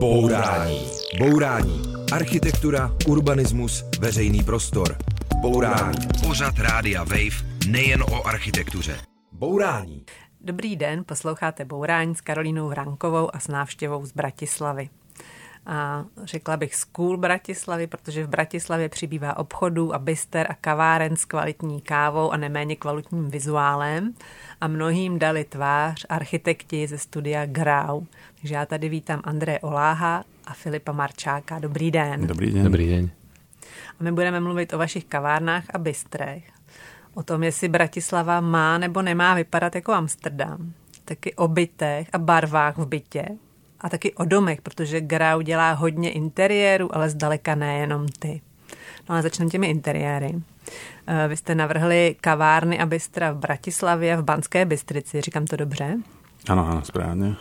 [0.00, 0.86] Bourání.
[1.18, 1.82] Bourání.
[2.12, 4.96] Architektura, urbanismus, veřejný prostor.
[5.40, 5.98] Bourání.
[6.26, 8.98] Pořad Rádia Wave nejen o architektuře.
[9.32, 10.04] Bourání.
[10.40, 14.88] Dobrý den, posloucháte Bourání s Karolínou Vrankovou a s návštěvou z Bratislavy.
[15.66, 21.24] A řekla bych School Bratislavy, protože v Bratislavě přibývá obchodů a byster a kaváren s
[21.24, 24.14] kvalitní kávou a neméně kvalitním vizuálem
[24.60, 28.00] a mnohým dali tvář architekti ze studia Grau.
[28.40, 31.58] Takže já tady vítám Andreje Oláha a Filipa Marčáka.
[31.58, 32.26] Dobrý den.
[32.26, 32.64] Dobrý den.
[32.64, 33.10] Dobrý den.
[34.00, 36.44] A my budeme mluvit o vašich kavárnách a bystrech.
[37.14, 40.72] O tom, jestli Bratislava má nebo nemá vypadat jako Amsterdam.
[41.04, 43.24] Taky o bytech a barvách v bytě.
[43.80, 48.40] A taky o domech, protože Grau dělá hodně interiéru, ale zdaleka nejenom ty.
[49.08, 50.34] No a začneme těmi interiéry.
[51.06, 55.96] Eh, vy jste navrhli kavárny a bystra v Bratislavě, v Banské Bystrici, říkám to dobře?
[56.48, 57.36] Ano, ano, správně.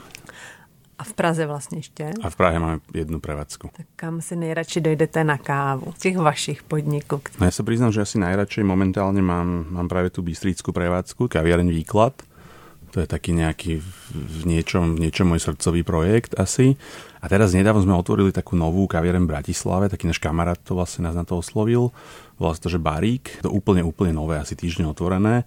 [1.00, 2.12] A v Praze vlastně ještě?
[2.22, 3.70] A v Prahe máme jednu prevádzku.
[3.78, 5.94] Tak kam si nejradši dojdete na kávu?
[5.98, 7.22] Z těch vašich podniků?
[7.40, 11.70] No ja sa priznám, že asi najradšej momentálne mám, mám práve tú bystrickú prevádzku, kaviareň
[11.70, 12.18] Výklad.
[12.96, 13.78] To je taký nejaký
[14.16, 16.74] v niečom, v niečom môj srdcový projekt asi.
[17.22, 21.06] A teraz nedávno sme otvorili takú novú kaviareň v Bratislave, taký náš kamarát to vlastne
[21.06, 21.94] nás na to oslovil.
[22.42, 23.46] Volá sa to, že Barík.
[23.46, 25.46] To úplne, úplne nové, asi týždeň otvorené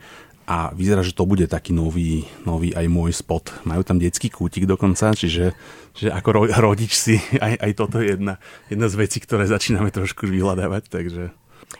[0.48, 3.64] a vyzerá, že to bude taký nový, nový aj môj spot.
[3.64, 5.54] Majú tam detský kútik dokonca, čiže
[5.90, 8.38] že ako ro, rodič si aj, aj toto je jedna,
[8.70, 11.34] jedna z vecí, ktoré začíname trošku vyhľadávať, takže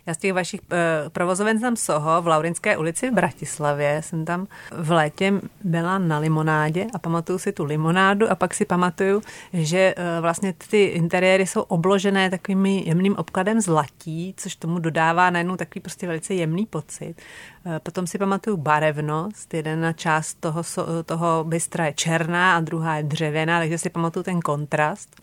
[0.06, 4.02] Já z těch vašich uh, provozoven znám Soho v Laurinské ulici v Bratislavě.
[4.05, 5.33] Jsem tam v létě
[5.64, 10.55] byla na limonádě a pamatuju si tu limonádu a pak si pamatuju, že uh, vlastně
[10.70, 16.34] ty interiéry jsou obložené takovým jemným obkladem zlatí, což tomu dodává najednou takový prostě velice
[16.34, 17.14] jemný pocit.
[17.64, 19.55] Uh, potom si pamatuju barevnost.
[19.55, 20.62] Jedna část toho,
[21.05, 25.20] toho bystra je černá a druhá je dřevěná, takže si pamatuju ten kontrast.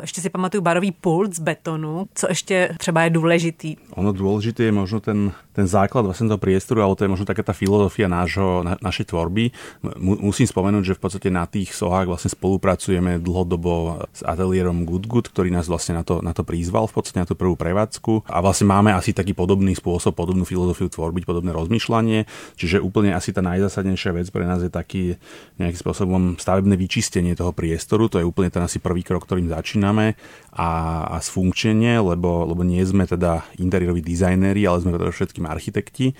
[0.00, 3.76] Ještě si pamatuju barový pult z betonu, co ještě třeba je důležitý.
[3.92, 7.44] Ono dôležité je možno ten, ten základ vlastne toho priestoru, ale to je možno taká
[7.44, 9.52] tá filozofia nášho, na, našej tvorby.
[10.00, 15.26] Musím spomenúť, že v podstate na tých sohách vlastne spolupracujeme dlhodobo s ateliérom Good Good,
[15.28, 18.32] ktorý nás vlastne na to, na to prizval, v podstate na tú prvú prevádzku.
[18.32, 22.24] A vlastne máme asi taký podobný spôsob, podobnú filozofiu tvorby, podobné rozmýšľanie.
[22.56, 25.20] Čiže úplne asi tá najzásadnejšia vec pre nás je taký
[25.60, 28.08] nejakým spôsobom stavebné vyčistenie toho priestoru.
[28.08, 30.14] To je úplne ten asi prvý krok, ktorým začína začíname
[30.52, 30.70] a,
[31.10, 36.12] a sfunkčenie, lebo, lebo nie sme teda interiéroví dizajnéri, ale sme teda všetkým architekti.
[36.12, 36.14] E,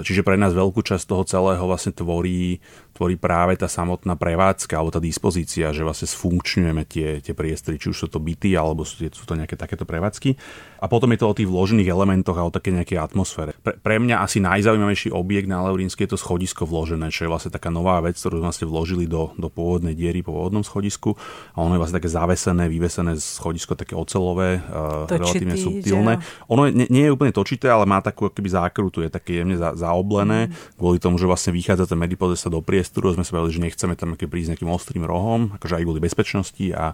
[0.00, 4.94] čiže pre nás veľkú časť toho celého vlastne tvorí tvorí práve tá samotná prevádzka alebo
[4.94, 9.02] tá dispozícia, že vlastne sfunkčňujeme tie, tie priestory, či už sú to byty alebo sú,
[9.10, 10.38] sú to nejaké takéto prevádzky.
[10.78, 13.56] A potom je to o tých vložených elementoch a o také nejakej atmosfére.
[13.58, 17.50] Pre, pre mňa asi najzaujímavejší objekt na Laurínskej je to schodisko vložené, čo je vlastne
[17.50, 21.16] taká nová vec, ktorú sme vlastne vložili do, do pôvodnej diery po pôvodnom schodisku.
[21.56, 26.20] A ono je vlastne také zavesené, vyvesené schodisko, také ocelové, uh, relatívne subtilné.
[26.20, 26.52] Že?
[26.52, 29.72] Ono nie, nie je úplne točité, ale má takú akoby zákrutu, je také jemne za,
[29.72, 30.76] zaoblené, mm.
[30.76, 33.96] kvôli tomu, že vlastne vychádza ten medipodesta do priestoru priestoru, sme sa povedali, že nechceme
[33.96, 36.92] tam prísť nejakým ostrým rohom, akože aj kvôli bezpečnosti a,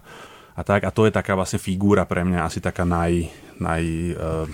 [0.55, 0.87] a tak.
[0.87, 3.27] A to je taká vlastne figúra pre mňa asi taká naj,
[3.59, 3.83] naj
[4.15, 4.47] uh,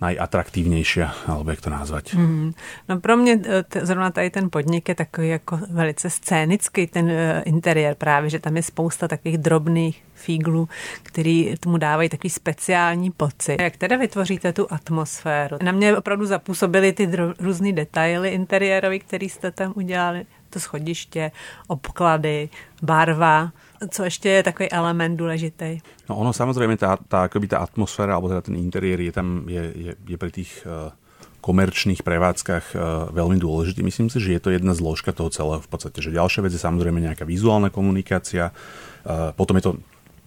[0.00, 2.14] najatraktívnejšia, alebo jak to nazvať.
[2.14, 2.52] Mm.
[2.88, 7.06] No pro mě e, t- zrovna tady ten podnik je takový jako velice scénický ten
[7.06, 7.12] uh,
[7.44, 10.68] interiér právě, že tam je spousta takových drobných fíglů,
[11.02, 13.56] který tomu dávají takový speciální pocit.
[13.60, 15.56] Jak teda vytvoříte tu atmosféru?
[15.62, 21.30] Na mě opravdu zapůsobily ty dro- různé detaily interiérové, které jste tam udělali to schodiště,
[21.68, 22.48] obklady,
[22.82, 23.52] barva.
[23.90, 25.78] Co ještě je takový element důležitý?
[26.08, 29.62] No ono samozrejme, tá, tá, akoby tá atmosféra, alebo teda ten interiér je tam, je,
[29.76, 30.96] je, je pri tých uh,
[31.44, 32.80] komerčných prevádzkach uh,
[33.12, 33.84] veľmi dôležitý.
[33.84, 36.00] Myslím si, že je to jedna zložka toho celého v podstate.
[36.00, 39.72] Že ďalšia vec je samozrejme nejaká vizuálna komunikácia, uh, potom je to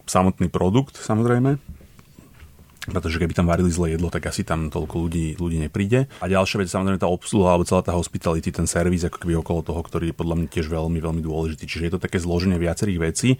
[0.06, 1.58] samotný produkt samozrejme,
[2.88, 6.08] pretože keby tam varili zlé jedlo, tak asi tam toľko ľudí, ľudí nepríde.
[6.24, 9.60] A ďalšia vec samozrejme tá obsluha alebo celá tá hospitality, ten servis ako keby okolo
[9.60, 11.68] toho, ktorý je podľa mňa tiež veľmi, veľmi dôležitý.
[11.68, 13.30] Čiže je to také zloženie viacerých vecí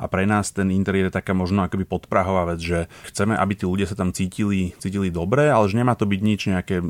[0.00, 2.78] a pre nás ten interiér je taká možno akoby podprahová vec, že
[3.12, 6.40] chceme, aby tí ľudia sa tam cítili, cítili dobre, ale že nemá to byť nič
[6.48, 6.80] nejaké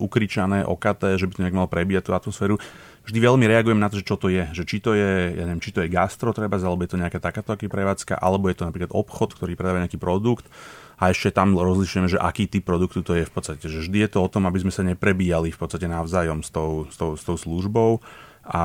[0.00, 2.56] ukričané, okaté, že by to nejak malo prebíjať tú atmosféru
[3.02, 4.46] vždy veľmi reagujem na to, že čo to je.
[4.54, 7.18] Že či to je, ja neviem, či to je gastro treba, alebo je to nejaká
[7.18, 10.46] takáto prevádzka, alebo je to napríklad obchod, ktorý predáva nejaký produkt
[11.02, 13.66] a ešte tam rozlišujeme, že aký typ produktu to je v podstate.
[13.66, 16.86] Že vždy je to o tom, aby sme sa neprebíjali v podstate navzájom s tou,
[16.86, 17.98] s tou, s tou službou
[18.46, 18.62] a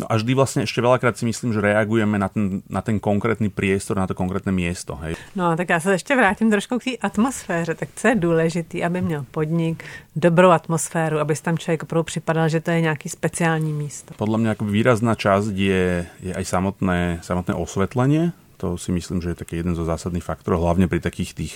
[0.00, 3.52] No a vždy vlastne ešte veľakrát si myslím, že reagujeme na ten, na ten konkrétny
[3.52, 4.96] priestor, na to konkrétne miesto.
[4.96, 5.12] Hej.
[5.36, 7.74] No tak já se ještě vrátím trošku k té atmosféře.
[7.74, 9.84] Tak co je důležité, aby měl podnik
[10.16, 14.14] dobrou atmosféru, aby si tam člověk opravdu připadal, že to je nějaký speciální místo?
[14.16, 19.40] Podľa mňa výrazná časť je, je aj samotné, samotné osvetlenie to si myslím, že je
[19.40, 21.52] taký jeden zo zásadných faktorov, hlavne pri takých tých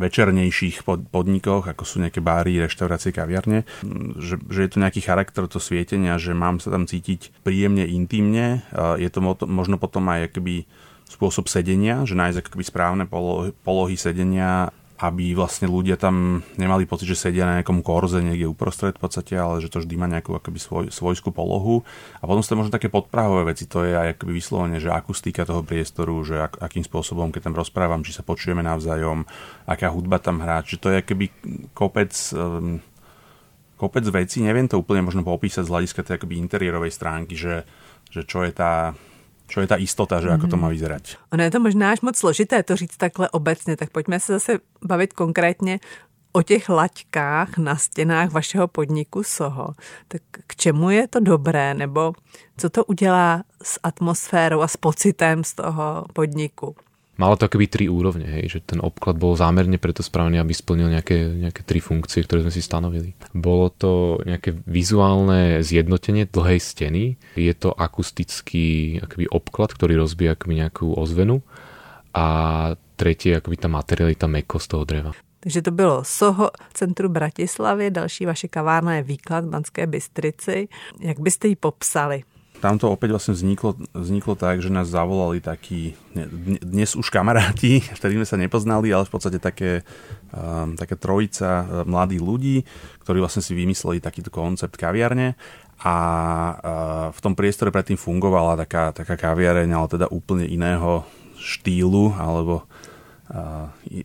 [0.00, 3.68] večernejších podnikoch, ako sú nejaké báry, reštaurácie, kaviarne,
[4.16, 8.64] že, že je to nejaký charakter to svietenia, že mám sa tam cítiť príjemne, intimne.
[8.96, 10.64] Je to možno potom aj akoby
[11.08, 17.06] spôsob sedenia, že nájsť akoby správne polohy, polohy sedenia aby vlastne ľudia tam nemali pocit,
[17.06, 20.34] že sedia na nejakom korze niekde uprostred v podstate, ale že to vždy má nejakú
[20.34, 21.86] akoby svoj, svojskú polohu.
[22.18, 25.46] A potom sú to možno také podprahové veci, to je aj akoby vyslovene, že akustika
[25.46, 29.22] toho priestoru, že ak, akým spôsobom, keď tam rozprávam, či sa počujeme navzájom,
[29.70, 31.30] aká hudba tam hrá, či to je akoby
[31.78, 32.82] kopec um,
[33.78, 37.62] kopec vecí, neviem to úplne možno popísať z hľadiska tej akoby interiérovej stránky, že,
[38.10, 38.98] že čo je tá
[39.48, 40.50] čo je ta istota, že mm-hmm.
[40.52, 40.62] to mhm.
[40.62, 41.04] má vyzerať.
[41.32, 44.58] Ono je to možná až moc složité to říct takhle obecně, tak pojďme se zase
[44.84, 45.80] bavit konkrétně
[46.32, 49.74] o těch laťkách na stěnách vašeho podniku Soho.
[50.08, 52.12] Tak k čemu je to dobré, nebo
[52.56, 56.76] co to udělá s atmosférou a s pocitem z toho podniku?
[57.18, 60.88] Malo to akoby tri úrovne, hej, že ten obklad bol zámerne preto spravený, aby splnil
[60.94, 63.12] nejaké, nejaké tri funkcie, ktoré sme si stanovili.
[63.34, 70.54] Bolo to nejaké vizuálne zjednotenie dlhej steny, je to akustický akoby obklad, ktorý rozbíja akoby
[70.64, 71.42] nejakú ozvenu
[72.14, 72.26] a
[72.94, 75.12] tretie akoby tá materialita, mekosť toho dreva.
[75.38, 80.68] Takže to bylo Soho, centru Bratislavy, další vaše kavárna je Výklad v Banské Bystrici.
[81.00, 82.22] Jak byste ji popsali?
[82.58, 85.94] Tam to opäť vlastne vzniklo, vzniklo tak, že nás zavolali takí,
[86.62, 89.86] dnes už kamaráti, vtedy sme sa nepoznali, ale v podstate také,
[90.34, 92.56] um, také trojica uh, mladých ľudí,
[93.06, 95.38] ktorí vlastne si vymysleli takýto koncept kaviarne
[95.78, 96.56] a uh,
[97.14, 101.06] v tom priestore predtým fungovala taká, taká kaviareň, ale teda úplne iného
[101.38, 102.66] štýlu alebo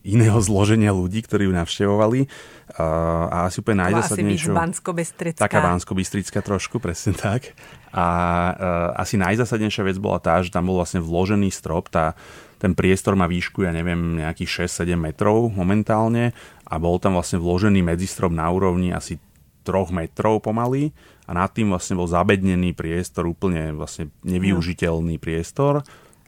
[0.04, 2.28] iného zloženia ľudí, ktorí ju navštevovali.
[2.75, 4.52] A asi úplne najzásadnejšou...
[5.40, 5.96] Taká bansko
[6.44, 7.56] trošku, presne tak.
[7.96, 8.06] A
[9.00, 12.18] asi najzásadnejšia vec bola tá, že tam bol vlastne vložený strop, tá,
[12.60, 16.31] ten priestor má výšku, ja neviem, nejakých 6-7 metrov momentálne
[16.64, 19.20] a bol tam vlastne vložený medzistrop na úrovni asi
[19.68, 20.92] 3 metrov pomaly
[21.28, 25.84] a nad tým vlastne bol zabednený priestor, úplne vlastne nevyužiteľný priestor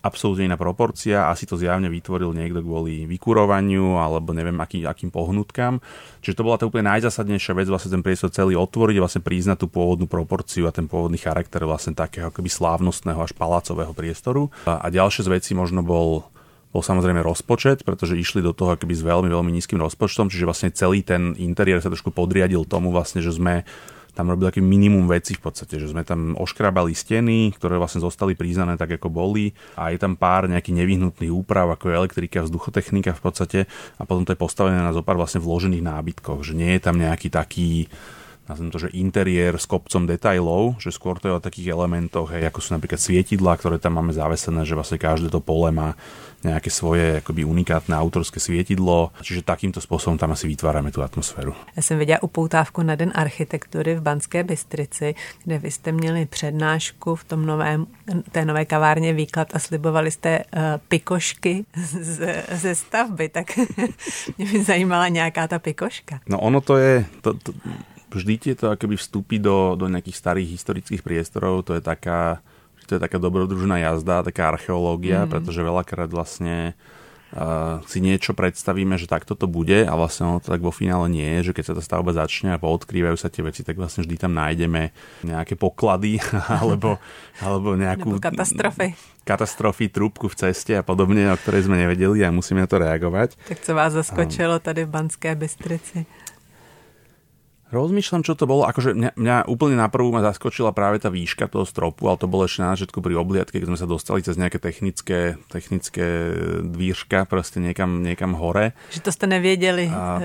[0.06, 5.82] absolútne iná proporcia, asi to zjavne vytvoril niekto kvôli vykurovaniu alebo neviem aký, akým pohnutkám.
[6.22, 9.68] Čiže to bola to úplne najzásadnejšia vec, vlastne ten priestor celý otvoriť vlastne priznať tú
[9.68, 14.54] pôvodnú proporciu a ten pôvodný charakter vlastne takého akoby slávnostného až palácového priestoru.
[14.70, 16.30] A, a ďalšie z vecí možno bol
[16.76, 20.76] bol samozrejme rozpočet, pretože išli do toho akoby s veľmi, veľmi nízkym rozpočtom, čiže vlastne
[20.76, 23.64] celý ten interiér sa trošku podriadil tomu vlastne, že sme
[24.16, 28.34] tam robil taký minimum veci v podstate, že sme tam oškrabali steny, ktoré vlastne zostali
[28.34, 29.52] priznané tak, ako boli.
[29.76, 33.60] A je tam pár nejakých nevyhnutných úprav, ako je elektrika, vzduchotechnika v podstate.
[34.00, 37.28] A potom to je postavené na zopár vlastne vložených nábytkoch, že nie je tam nejaký
[37.28, 37.92] taký
[38.46, 42.46] nazvem to, že interiér s kopcom detajlov, že skôr to je o takých elementoch, hej,
[42.46, 45.98] ako sú napríklad svietidla, ktoré tam máme zavesené, že vlastne každé to pole má
[46.46, 51.56] nejaké svoje akoby unikátne autorské svietidlo, čiže takýmto spôsobom tam asi vytvárame tú atmosféru.
[51.76, 57.16] Já jsem viděla upoutávku na Den architektury v Banské Bystrici, kde vy jste měli přednášku
[57.16, 57.88] v tom novém,
[58.32, 63.58] té nové kavárně výklad a slibovali jste uh, pikošky z, ze stavby, tak
[64.38, 66.20] mě by zajímala nějaká ta pikoška.
[66.30, 67.54] No ono to je, to, to,
[68.16, 72.40] vždy tieto akoby vstupy do, do nejakých starých historických priestorov, to je taká,
[72.88, 75.30] to je taká dobrodružná jazda, taká archeológia, mm.
[75.36, 76.80] pretože veľakrát vlastne
[77.36, 81.12] uh, si niečo predstavíme, že takto to bude a vlastne ono to tak vo finále
[81.12, 84.08] nie je, že keď sa tá stavba začne a poodkrývajú sa tie veci, tak vlastne
[84.08, 84.96] vždy tam nájdeme
[85.28, 86.24] nejaké poklady
[86.62, 87.02] alebo,
[87.44, 88.24] alebo nejakú...
[88.24, 88.96] Katastrofy.
[89.26, 93.36] Katastrofy, trúbku v ceste a podobne, o ktorej sme nevedeli a musíme na to reagovať.
[93.50, 96.06] Tak co vás zaskočilo tady v Banské Bystrici?
[97.74, 98.70] Rozmýšľam, čo to bolo.
[98.70, 102.30] Akože mňa, mňa úplne na prvú ma zaskočila práve tá výška toho stropu, ale to
[102.30, 106.06] bolo ešte na začiatku pri obliadke, keď sme sa dostali cez nejaké technické, technické
[106.62, 108.78] dvířka proste niekam, niekam hore.
[108.94, 109.90] Že to ste nevedeli.
[109.90, 110.22] A,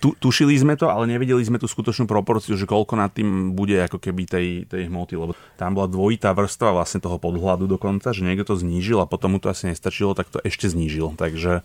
[0.00, 3.76] tu, tušili sme to, ale nevedeli sme tú skutočnú proporciu, že koľko nad tým bude
[3.78, 8.24] ako keby tej, tej hmoty, lebo tam bola dvojitá vrstva vlastne toho podhľadu dokonca, že
[8.24, 11.14] niekto to znížil a potom mu to asi nestačilo, tak to ešte znížil.
[11.14, 11.62] Takže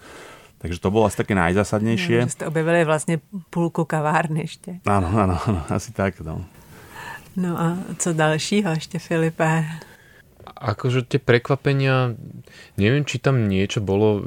[0.60, 2.28] Takže to bolo asi také najzásadnejšie.
[2.28, 4.84] No, ste objavili vlastne půlku kavárny ešte.
[4.84, 6.20] Áno, áno, áno, asi tak.
[6.20, 6.44] No.
[7.40, 9.64] no a co dalšího ešte, Filipe?
[10.60, 12.12] Akože tie prekvapenia,
[12.76, 14.20] neviem, či tam niečo bolo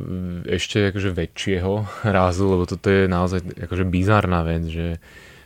[0.48, 1.72] ešte akože väčšieho
[2.08, 4.88] rázu, lebo toto je naozaj akože bizárna vec, že,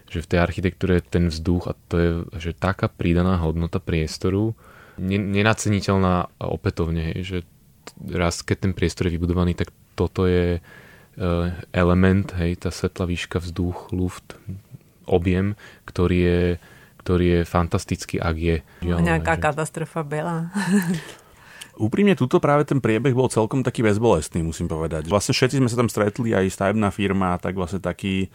[0.07, 4.55] že v tej architektúre ten vzduch a to je že taká pridaná hodnota priestoru,
[5.03, 7.39] nenaceniteľná opätovne, hej, že
[8.07, 10.61] raz keď ten priestor je vybudovaný, tak toto je e,
[11.73, 14.37] element, hej, tá svetlá výška, vzduch, luft,
[15.09, 15.57] objem,
[15.89, 16.43] ktorý je,
[17.01, 18.57] ktorý je fantastický, ak je.
[18.93, 19.43] A nejaká že...
[19.43, 20.53] katastrofa byla.
[21.77, 25.09] Úprimne, tuto práve ten priebeh bol celkom taký bezbolestný, musím povedať.
[25.13, 28.33] Vlastne všetci sme sa tam stretli, aj stavebná firma, tak vlastne taký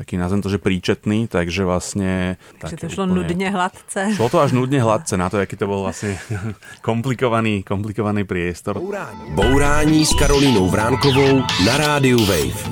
[0.00, 2.40] taký nazvem to, že príčetný, takže vlastne...
[2.56, 4.00] Takže to šlo úplne, nudne hladce.
[4.16, 6.16] Šlo to až nudne hladce na to, aký to bol vlastne
[6.88, 8.80] komplikovaný, komplikovaný priestor.
[8.80, 9.36] Bourání.
[9.36, 12.64] Bourání s Karolínou Vránkovou na rádiu Wave.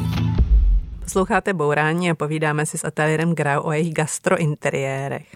[1.05, 5.29] Posloucháte Bourání a povídáme si s ateliérem Grau o jejich gastrointeriérech.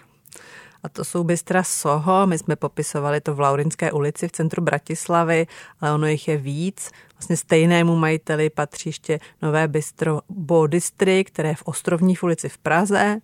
[0.83, 5.47] A to jsou bystra Soho, my jsme popisovali to v Laurinské ulici v centru Bratislavy,
[5.81, 6.91] ale ono jich je víc.
[7.23, 12.57] Vlastně stejnému majiteli patří ještě nové bistro Bo District, které je v Ostrovní ulici v
[12.57, 13.17] Praze.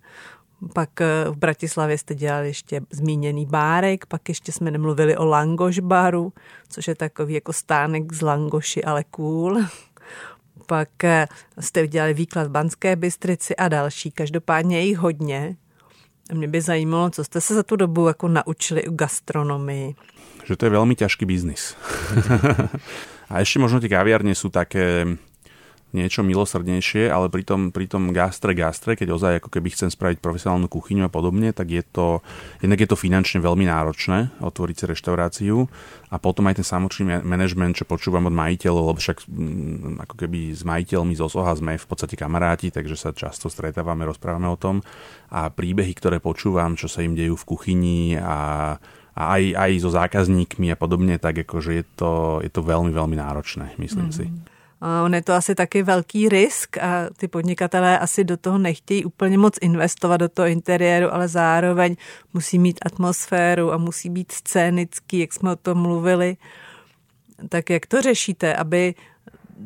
[0.74, 5.78] Pak eh, v Bratislavě jste dělali ještě zmíněný bárek, pak ještě jsme nemluvili o Langoš
[5.78, 6.32] baru,
[6.68, 9.58] což je takový jako stánek z Langoši, ale cool.
[10.66, 11.26] Pak eh,
[11.60, 14.10] jste udělali výklad v Banské Bystrici a další.
[14.10, 15.56] Každopádně je jich hodně.
[16.32, 19.94] Mě by zajímalo, co jste se za tu dobu jako naučili u gastronomii.
[20.44, 21.76] Že to je veľmi ťažký biznis.
[23.30, 25.06] a ešte možno tie kaviarne sú také
[25.90, 30.22] niečo milosrdnejšie, ale pri tom, pri tom gastre gastre, keď ozaj ako keby chcem spraviť
[30.22, 32.22] profesionálnu kuchyňu a podobne, tak je to,
[32.62, 35.66] jednak je to finančne veľmi náročné otvoriť si reštauráciu
[36.14, 40.54] a potom aj ten samotný management, čo počúvam od majiteľov, lebo však mm, ako keby
[40.54, 44.86] s majiteľmi z Osoha sme v podstate kamaráti, takže sa často stretávame, rozprávame o tom.
[45.30, 48.78] A príbehy, ktoré počúvam, čo sa im dejú v kuchyni a
[49.20, 53.20] a aj, aj so zákazníkmi a podobne, tak akože je to, je to veľmi, veľmi
[53.20, 54.16] náročné, myslím mm-hmm.
[54.16, 54.56] si.
[54.80, 59.38] On je to asi taky velký risk a ty podnikatelé asi do toho nechtějí úplně
[59.38, 61.96] moc investovat do toho interiéru, ale zároveň
[62.32, 66.36] musí mít atmosféru a musí být scénický, jak jsme o tom mluvili.
[67.48, 68.94] Tak jak to řešíte, aby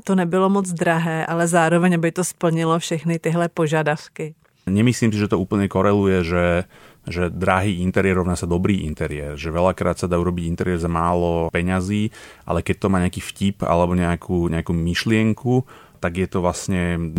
[0.05, 4.35] to nebylo moc drahé, ale zároveň, aby to splnilo všechny tyhle požadavky?
[4.67, 6.65] Nemyslím si, že to úplne koreluje, že
[7.05, 11.53] že drahý interiér rovná sa dobrý interiér, že veľakrát sa dá urobiť interiér za málo
[11.53, 12.09] peňazí,
[12.49, 15.65] ale keď to má nejaký vtip alebo nejakú, nejakú myšlienku,
[16.05, 17.17] tak je to vlastne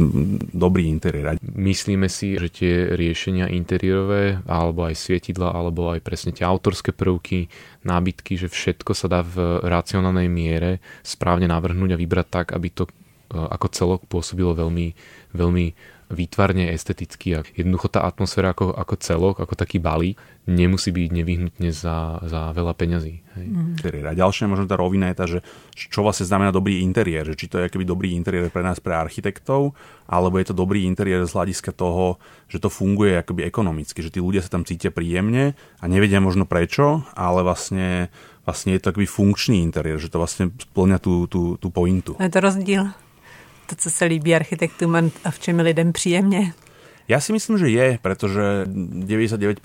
[0.54, 1.42] dobrý interiér.
[1.42, 7.50] Myslíme si, že tie riešenia interiérové, alebo aj svietidla, alebo aj presne tie autorské prvky,
[7.82, 12.86] nábytky, že všetko sa dá v racionálnej miere správne navrhnúť a vybrať tak, aby to
[12.86, 12.94] e,
[13.34, 14.94] ako celok pôsobilo veľmi,
[15.34, 15.66] veľmi
[16.10, 21.70] výtvarne, esteticky a jednoducho tá atmosféra ako, ako celok, ako taký balík, nemusí byť nevyhnutne
[21.74, 23.26] za, za veľa peňazí.
[23.34, 23.46] Hej.
[23.50, 24.06] Mm.
[24.06, 25.40] A ďalšia možno tá rovina je tá, že
[25.74, 28.94] čo vlastne znamená dobrý interiér, že či to je akýby dobrý interiér pre nás, pre
[28.94, 29.74] architektov,
[30.06, 34.22] alebo je to dobrý interiér z hľadiska toho, že to funguje akoby ekonomicky, že tí
[34.22, 38.14] ľudia sa tam cítia príjemne a nevedia možno prečo, ale vlastne
[38.46, 42.14] vlastne je to aký funkčný interiér, že to vlastne splňa tú, tú, tú pointu.
[42.22, 42.94] Je to rozdíl
[43.66, 46.54] to, co se líbí architektům a v čem lidem příjemně.
[47.06, 49.62] Ja si myslím, že je, pretože 99%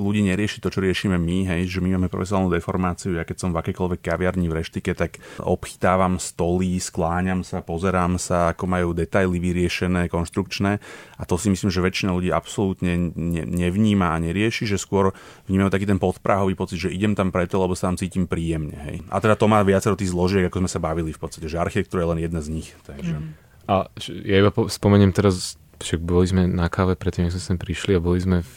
[0.00, 3.20] ľudí nerieši to, čo riešime my, hej, že my máme profesionálnu deformáciu.
[3.20, 8.56] Ja keď som v akékoľvek kaviarni v reštike, tak obchytávam stoly, skláňam sa, pozerám sa,
[8.56, 10.80] ako majú detaily vyriešené, konštrukčné
[11.20, 15.12] a to si myslím, že väčšina ľudí absolútne ne, nevníma a nerieši, že skôr
[15.52, 18.80] vnímajú taký ten podprahový pocit, že idem tam preto, lebo sa tam cítim príjemne.
[18.88, 18.96] Hej.
[19.12, 22.08] A teda to má viacero tých zložiek, ako sme sa bavili v podstate, že architektúra
[22.08, 22.72] je len jedna z nich.
[22.88, 23.20] Takže...
[23.20, 23.52] Mm.
[23.62, 23.86] A
[24.26, 28.04] ja iba spomeniem teraz však boli sme na káve predtým, ako sme sem prišli a
[28.04, 28.52] boli sme v,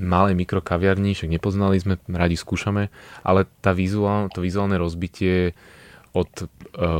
[0.00, 2.88] malej mikrokaviarni, však nepoznali sme, radi skúšame,
[3.20, 5.52] ale tá vizuál, to vizuálne rozbitie
[6.10, 6.44] od e,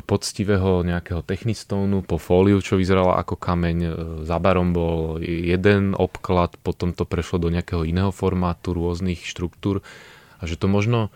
[0.07, 3.79] poctivého nejakého technistónu po fóliu, čo vyzerala ako kameň.
[3.83, 3.91] E,
[4.23, 9.83] za barom bol jeden obklad, potom to prešlo do nejakého iného formátu, rôznych štruktúr
[10.39, 11.11] a že to možno,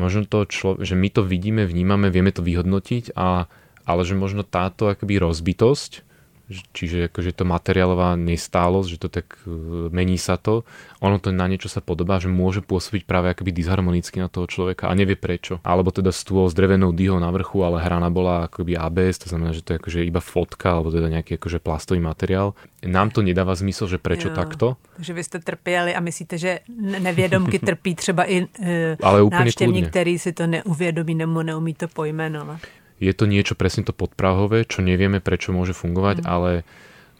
[0.00, 3.52] možno to člo, že my to vidíme, vnímame, vieme to vyhodnotiť, a,
[3.84, 6.05] ale že možno táto akoby rozbitosť
[6.46, 10.62] čiže akože to materiálová nestálosť, že to tak e, mení sa to,
[11.02, 14.86] ono to na niečo sa podobá, že môže pôsobiť práve akoby disharmonicky na toho človeka
[14.86, 15.58] a nevie prečo.
[15.66, 19.50] Alebo teda stôl s drevenou dýhou na vrchu, ale hrana bola akoby ABS, to znamená,
[19.50, 22.54] že to je akože iba fotka alebo teda nejaký akože plastový materiál.
[22.86, 24.78] Nám to nedáva zmysel, že prečo jo, takto.
[24.96, 30.18] Takže vy ste trpěli a myslíte, že nevědomky trpí třeba i e, ale návštěvník, který
[30.18, 32.60] si to neuvědomí nebo neumí to pojmenovat
[33.00, 36.26] je to niečo presne to podprahové, čo nevieme, prečo môže fungovať, mm.
[36.26, 36.64] ale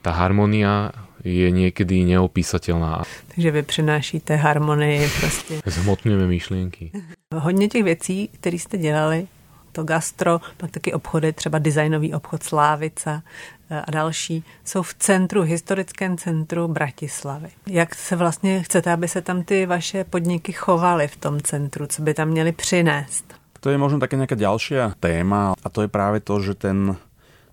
[0.01, 3.03] tá harmonia je niekedy neopísateľná.
[3.35, 5.61] Takže vy přinášíte harmonii prostě.
[5.65, 6.91] Zhmotňujeme myšlienky.
[7.33, 9.27] Hodně těch věcí, které jste dělali,
[9.71, 13.23] to gastro, pak taky obchody, třeba designový obchod Slávica
[13.69, 17.49] eh, a další, jsou v centru, historickém centru Bratislavy.
[17.67, 22.01] Jak se vlastně chcete, aby se tam ty vaše podniky chovaly v tom centru, co
[22.01, 23.36] by tam měly přinést?
[23.61, 26.93] To je možno taká nejaká ďalšia téma a to je práve to, že ten,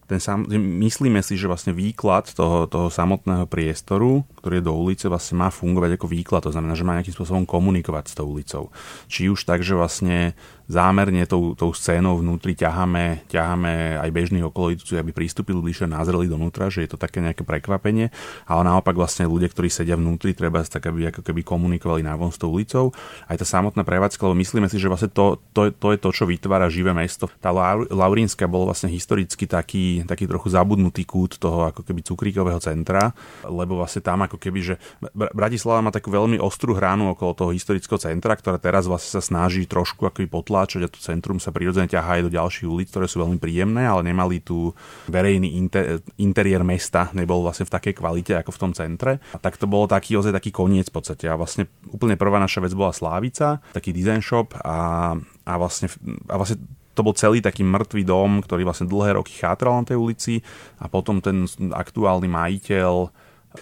[0.05, 0.45] ten sam,
[0.85, 5.49] myslíme si, že vlastne výklad toho, toho samotného priestoru, ktorý je do ulice, vlastne má
[5.49, 6.45] fungovať ako výklad.
[6.45, 8.69] To znamená, že má nejakým spôsobom komunikovať s tou ulicou.
[9.09, 14.97] Či už tak, že vlastne zámerne tou, tou scénou vnútri ťaháme, ťaháme aj bežných okolitcov,
[14.97, 18.09] aby pristúpili bližšie, nazreli donútra, že je to také nejaké prekvapenie,
[18.49, 22.41] ale naopak vlastne ľudia, ktorí sedia vnútri, treba tak, aby ako keby komunikovali návon s
[22.41, 22.97] tou ulicou.
[23.29, 26.25] Aj tá samotná prevádzka, lebo myslíme si, že vlastne to, to, to je to, čo
[26.25, 27.29] vytvára živé mesto.
[27.39, 27.53] Tá
[27.93, 33.13] Laurínska bol vlastne historicky taký, taký trochu zabudnutý kút toho ako keby cukríkového centra,
[33.45, 34.75] lebo vlastne tam ako keby, že
[35.13, 39.69] Bratislava má takú veľmi ostrú hranu okolo toho historického centra, ktorá teraz vlastne sa snaží
[39.69, 40.25] trošku ako
[40.55, 43.91] potláčať a to centrum sa prirodzene ťahá aj do ďalších ulic, ktoré sú veľmi príjemné,
[43.91, 44.71] ale nemali tu
[45.11, 49.19] verejný inter, interiér mesta, nebol vlastne v takej kvalite ako v tom centre.
[49.35, 51.27] A tak to bolo taký ozaj taký koniec v podstate.
[51.27, 55.91] A vlastne úplne prvá naša vec bola Slávica, taký design shop a, a vlastne,
[56.31, 56.63] a vlastne
[56.95, 60.39] to bol celý taký mŕtvý dom, ktorý vlastne dlhé roky chátral na tej ulici
[60.79, 63.11] a potom ten aktuálny majiteľ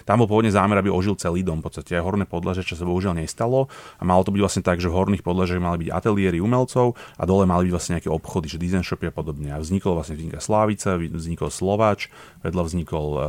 [0.01, 2.81] tam bol pôvodne zámer, aby ožil celý dom, v podstate aj horné podlaže, čo sa
[2.81, 3.69] bohužiaľ nestalo.
[4.01, 7.23] A malo to byť vlastne tak, že v horných podlažiach mali byť ateliéry umelcov a
[7.29, 9.53] dole mali byť vlastne nejaké obchody, že design shopy a podobne.
[9.53, 12.09] A vznikol vlastne vzniká Slávica, vznikol Slovač,
[12.41, 13.21] vedľa vznikol uh,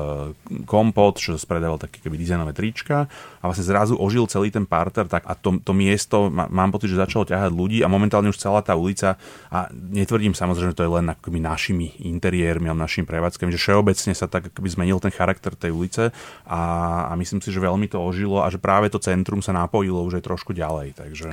[0.65, 3.13] Kompot, čo spredával také keby dizajnové trička
[3.45, 6.97] a vlastne zrazu ožil celý ten parter tak a to, to miesto, mám pocit, že
[6.97, 9.21] začalo ťahať ľudí a momentálne už celá tá ulica
[9.53, 14.17] a netvrdím samozrejme, že to je len akoby našimi interiérmi a našimi prevádzkami, že všeobecne
[14.17, 16.09] sa tak akoby zmenil ten charakter tej ulice
[16.49, 16.61] a,
[17.09, 20.25] a myslím si, že veľmi to ožilo a že práve to centrum sa napojilo už
[20.25, 20.97] aj trošku ďalej.
[20.97, 21.29] Takže...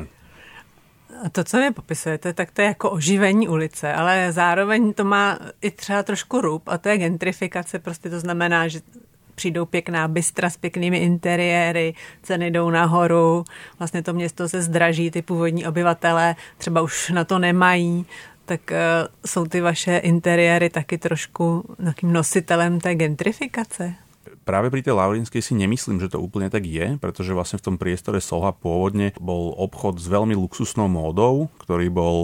[1.32, 5.72] To, co vy popisujete, tak to je jako oživení ulice, ale zároveň to má i
[5.72, 8.80] třeba trošku rub a to je gentrifikace, prostě to znamená, že
[9.42, 13.44] přijdou pěkná bystra s pěknými interiéry, ceny jdou nahoru,
[13.80, 18.06] vlastně to město se zdraží, ty původní obyvatelé třeba už na to nemají,
[18.46, 18.78] tak uh,
[19.26, 23.94] jsou ty vaše interiéry taky trošku takým nositelem té gentrifikace?
[24.46, 27.76] práve pri tej Laurinskej si nemyslím, že to úplne tak je, pretože vlastne v tom
[27.78, 32.18] priestore Soha pôvodne bol obchod s veľmi luxusnou módou, ktorý bol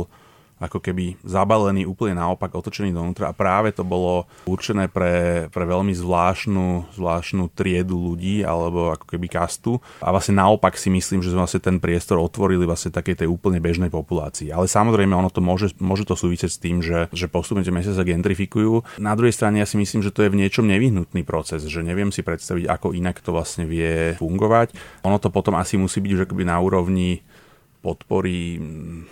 [0.58, 5.94] ako keby zabalený úplne naopak, otočený donútra a práve to bolo určené pre, pre veľmi
[5.94, 11.46] zvláštnu, zvláštnu triedu ľudí alebo ako keby kastu a vlastne naopak si myslím, že sme
[11.46, 14.50] vlastne ten priestor otvorili vlastne takej tej úplne bežnej populácii.
[14.50, 17.94] Ale samozrejme ono to môže, môže to súvisieť s tým, že, že postupne tie mesta
[17.94, 18.98] sa gentrifikujú.
[18.98, 22.10] Na druhej strane ja si myslím, že to je v niečom nevyhnutný proces, že neviem
[22.10, 24.74] si predstaviť, ako inak to vlastne vie fungovať.
[25.06, 27.22] Ono to potom asi musí byť už akoby na úrovni
[27.82, 28.60] podpory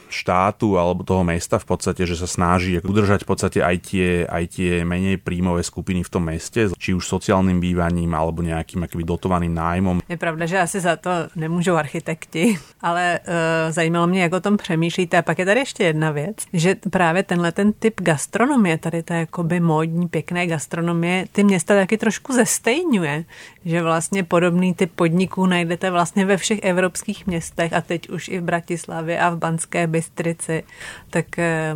[0.09, 4.43] štátu alebo toho mesta v podstate, že sa snaží udržať v podstate aj tie, aj
[4.57, 9.53] tie menej príjmové skupiny v tom meste, či už sociálnym bývaním alebo nejakým akoby dotovaným
[9.53, 9.95] nájmom.
[10.09, 14.57] Je pravda, že asi za to nemůžou architekti, ale uh, zajímalo mě, jak o tom
[14.57, 15.17] přemýšlíte.
[15.17, 19.15] A pak je tady ještě jedna věc, že právě tenhle ten typ gastronomie, tady ta
[19.15, 23.25] jakoby módní, pěkné gastronomie, ty města taky trošku zestejňuje,
[23.65, 28.39] že vlastně podobný typ podniků najdete vlastně ve všech evropských městech a teď už i
[28.39, 30.63] v Bratislavě a v Banské Bystrici.
[31.09, 31.75] Tak eh,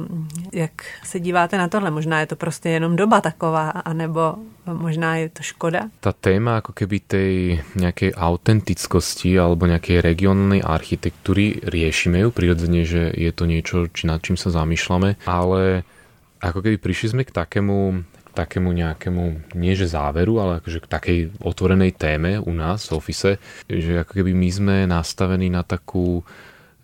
[0.54, 0.72] jak
[1.04, 1.92] se díváte na tohle?
[1.92, 5.92] Možná je to prostě jenom doba taková, anebo možná je to škoda?
[6.00, 7.34] Ta téma ako keby tej
[7.76, 14.24] nejakej autentickosti alebo nejakej regionálnej architektúry riešime ju prirodzene, že je to niečo, či nad
[14.24, 15.84] čím sa zamýšľame, ale
[16.40, 18.08] ako keby prišli sme k takému
[18.40, 23.32] takému nejakému, nie že záveru, ale akože k takej otvorenej téme u nás v ofise,
[23.68, 26.24] že ako keby my sme nastavení na takú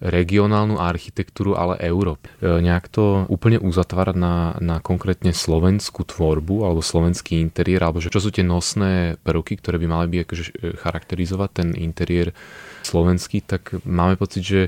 [0.04, 2.28] regionálnu architektúru, ale Európy.
[2.44, 8.12] E, nejak to úplne uzatvárať na, na konkrétne slovenskú tvorbu alebo slovenský interiér, alebo že
[8.12, 12.36] čo sú tie nosné prvky, ktoré by mali byť akože e, charakterizovať ten interiér
[12.84, 14.62] slovenský, tak máme pocit, že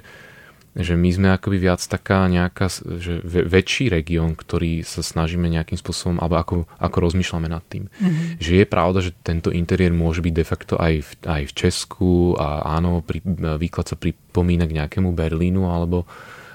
[0.77, 2.69] že my sme akoby viac taká nejaká,
[3.01, 7.89] že väčší región, ktorý sa snažíme nejakým spôsobom, alebo ako, ako rozmýšľame nad tým.
[7.89, 8.37] Mm-hmm.
[8.37, 12.37] Že je pravda, že tento interiér môže byť de facto aj v, aj v Česku
[12.37, 13.25] a áno, pri,
[13.57, 16.05] výklad sa pripomína k nejakému Berlínu alebo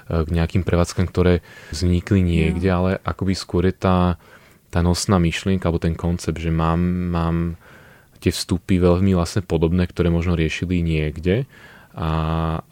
[0.07, 1.43] e, k nejakým prevádzkam, ktoré
[1.75, 2.79] vznikli niekde, yeah.
[2.79, 4.15] ale akoby skôr je tá,
[4.71, 6.79] tá nosná myšlienka alebo ten koncept, že mám,
[7.11, 7.59] mám
[8.23, 11.43] tie vstupy veľmi vlastne podobné, ktoré možno riešili niekde
[11.93, 12.09] a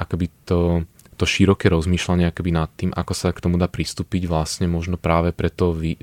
[0.02, 0.88] akoby to
[1.22, 5.30] to široké rozmýšľanie akoby nad tým, ako sa k tomu dá pristúpiť vlastne možno práve
[5.30, 6.02] preto vy, e,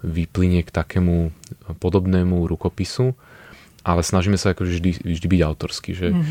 [0.00, 1.28] vyplynie k takému
[1.76, 3.12] podobnému rukopisu,
[3.84, 5.92] ale snažíme sa ako vždy, vždy byť autorský.
[5.92, 6.08] Že...
[6.16, 6.24] Mm.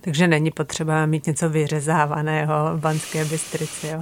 [0.00, 3.86] Takže není potřeba mít něco vyřezávaného v Banské Bystrici.
[3.88, 4.00] Jo?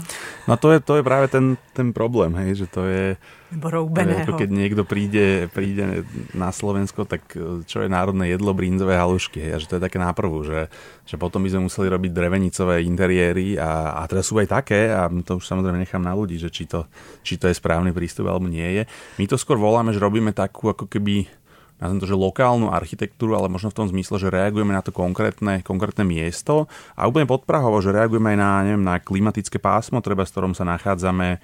[0.49, 3.17] No to je, to je práve ten, ten problém, hej, že to je...
[3.49, 4.37] Nebo roubeného.
[4.37, 6.05] Keď niekto príde, príde
[6.37, 7.33] na Slovensko, tak
[7.65, 10.69] čo je národné jedlo, brínzové halušky, hej, a že to je také náprvu, že,
[11.09, 15.09] že potom by sme museli robiť drevenicové interiéry a, a teraz sú aj také a
[15.25, 16.85] to už samozrejme nechám na ľudí, že či to,
[17.25, 18.83] či to je správny prístup alebo nie je.
[19.17, 21.27] My to skôr voláme, že robíme takú ako keby
[21.79, 25.63] nazvem to, že lokálnu architektúru, ale možno v tom zmysle, že reagujeme na to konkrétne,
[25.63, 26.67] konkrétne miesto
[26.99, 30.67] a úplne podprahovo, že reagujeme aj na, neviem, na klimatické pásmo, treba s ktorom sa
[30.67, 31.39] nachádzame,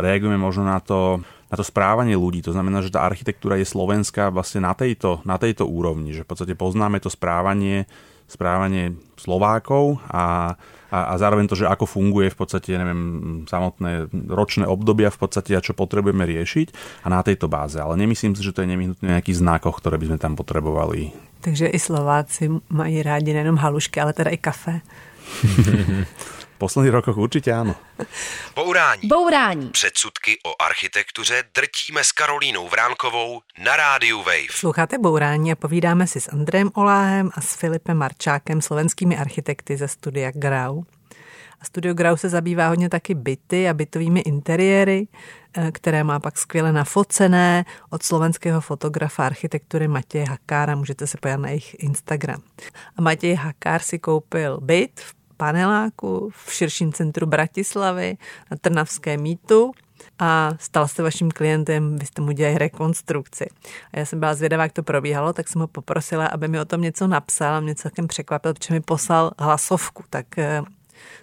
[0.00, 1.20] reagujeme možno na to,
[1.52, 2.40] na to správanie ľudí.
[2.44, 6.30] To znamená, že tá architektúra je slovenská vlastne na tejto, na tejto úrovni, že v
[6.32, 7.84] podstate poznáme to správanie
[8.26, 10.58] správanie Slovákov a,
[10.90, 13.02] a, a zároveň to, že ako funguje v podstate, neviem,
[13.46, 17.78] samotné ročné obdobia v podstate a čo potrebujeme riešiť a na tejto báze.
[17.78, 21.10] Ale nemyslím si, že to je nevyhnutné nejakých znakoch, ktoré by sme tam potrebovali.
[21.42, 24.82] Takže i Slováci mají rádi nejenom halušky, ale teda i kafe.
[26.56, 27.76] V posledných rokoch určitě áno.
[28.54, 29.08] Bourání.
[29.08, 29.68] Bourání.
[29.70, 34.50] Předsudky o architektuře drtíme s Karolínou Vránkovou na rádiu Wave.
[34.50, 39.88] Sloucháte Bourání a povídáme si s Andrejem Oláhem a s Filipem Marčákem, slovenskými architekty ze
[39.88, 40.82] studia Grau.
[41.60, 45.08] A studio Grau se zabývá hodně taky byty a bytovými interiéry,
[45.56, 50.76] eh, které má pak skvěle nafocené od slovenského fotografa architektury Matěje Hakára.
[50.76, 52.42] Můžete se podívat na jejich Instagram.
[52.96, 58.16] A Matěj Hakár si koupil byt v paneláku v širším centru Bratislavy
[58.50, 59.72] na Trnavské mítu
[60.18, 63.46] a stal se vaším klientem, vy jste mu dělali rekonstrukci.
[63.92, 66.64] A já jsem byla zvědavá, jak to probíhalo, tak jsem ho poprosila, aby mi o
[66.64, 70.62] tom něco napsal a mě celkem překvapil, protože mi poslal hlasovku, tak eh,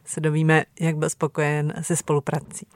[0.06, 2.68] se dovíme, jak byl spokojen se spoluprací.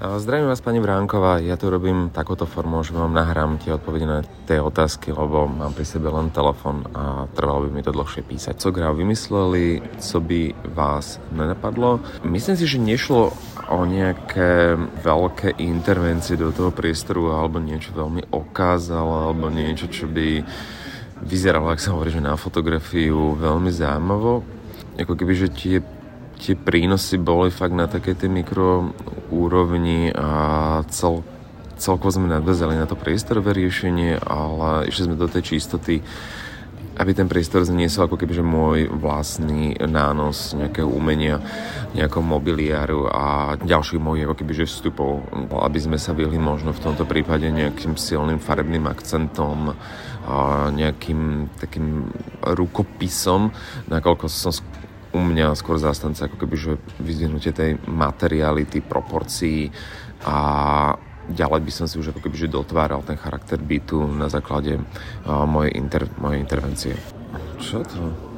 [0.00, 1.36] Zdravím vás, pani Vránková.
[1.44, 5.76] Ja to robím takouto formou, že vám nahrám tie odpovede na tie otázky, lebo mám
[5.76, 8.56] pri sebe len telefon a trvalo by mi to dlhšie písať.
[8.56, 12.00] Co grá vymysleli, co by vás nenapadlo?
[12.24, 13.36] Myslím si, že nešlo
[13.68, 20.40] o nejaké veľké intervencie do toho priestoru alebo niečo veľmi okázalo alebo niečo, čo by
[21.20, 24.40] vyzeralo, ak sa hovorí, že na fotografiu veľmi zaujímavo.
[24.96, 25.84] Ako keby, že tie
[26.40, 30.28] tie prínosy boli fakt na také tej mikroúrovni a
[30.92, 31.24] cel,
[31.80, 36.04] celkovo sme nadvezali na to priestorové riešenie, ale išli sme do tej čistoty,
[36.96, 41.44] aby ten priestor zniesol ako kebyže môj vlastný nános nejakého umenia,
[41.92, 45.20] nejakého mobiliáru a ďalších mojich ako kebyže vstupov,
[45.60, 49.76] aby sme sa vyhli možno v tomto prípade nejakým silným farebným akcentom,
[50.26, 52.10] a nejakým takým
[52.42, 53.54] rukopisom,
[53.86, 54.50] nakoľko som
[55.16, 59.72] u mňa skôr zástanca ako keby, že vyzvihnutie tej materiality, proporcií
[60.28, 60.36] a
[61.32, 65.48] ďalej by som si už ako keby, že dotváral ten charakter bytu na základe uh,
[65.48, 66.94] mojej, inter, mojej intervencie.
[67.56, 68.35] Čo to?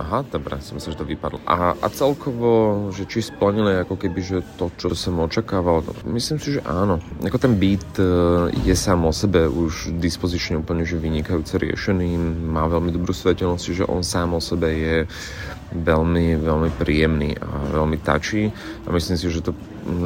[0.00, 1.44] Aha, dobre, som myslel, že to vypadlo.
[1.44, 6.56] A, a celkovo, že či splnili ako keby, že to, čo som očakával, myslím si,
[6.56, 7.04] že áno.
[7.20, 12.16] Ako ten beat e, je sám o sebe už dispozične úplne že vynikajúce riešený,
[12.48, 14.96] má veľmi dobrú svetelnosť, že on sám o sebe je
[15.76, 18.48] veľmi, veľmi príjemný a veľmi tačí
[18.84, 19.52] a myslím si, že, to,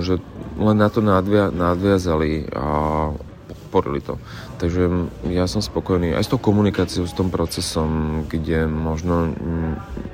[0.03, 0.19] že
[0.59, 2.67] len na to nadvia, nadviazali a
[3.75, 4.19] podporili to.
[4.65, 9.37] Takže ja som spokojný aj s tou komunikáciou, s tom procesom, kde možno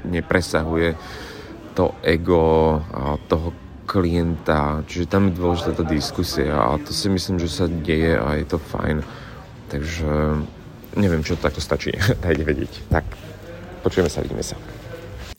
[0.02, 0.98] nepresahuje
[1.78, 2.82] to ego
[3.30, 3.54] toho
[3.86, 8.42] klienta, čiže tam je dôležitá tá diskusia a to si myslím, že sa deje a
[8.42, 9.06] je to fajn.
[9.70, 10.10] Takže
[10.98, 11.94] neviem, čo takto stačí,
[12.26, 12.90] dajte vedieť.
[12.90, 13.06] Tak,
[13.86, 14.58] počujeme sa, vidíme sa.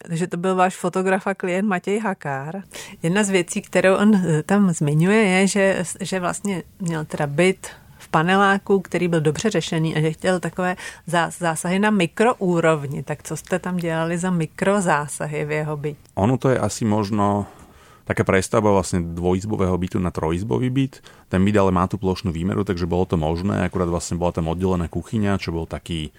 [0.08, 2.64] Takže to byl váš fotograf a klient Matěj Hakár.
[3.04, 7.68] Jedna z věcí, kterou on eh, tam zmiňuje, je, že, že vlastně měl teda byt
[8.12, 10.76] paneláku, který byl dobře řešený a že chtěl takové
[11.08, 13.04] zásahy na mikroúrovni.
[13.04, 15.98] Tak co jste tam dělali za mikrozásahy v jeho byť?
[16.16, 17.48] Ono to je asi možno
[18.06, 21.00] taká prestavba vlastne dvojizbového bytu na trojizbový byt.
[21.32, 23.64] Ten byt ale má tú plošnú výmeru, takže bolo to možné.
[23.64, 26.12] Akurát vlastne bola tam oddelená kuchyňa, čo bol taký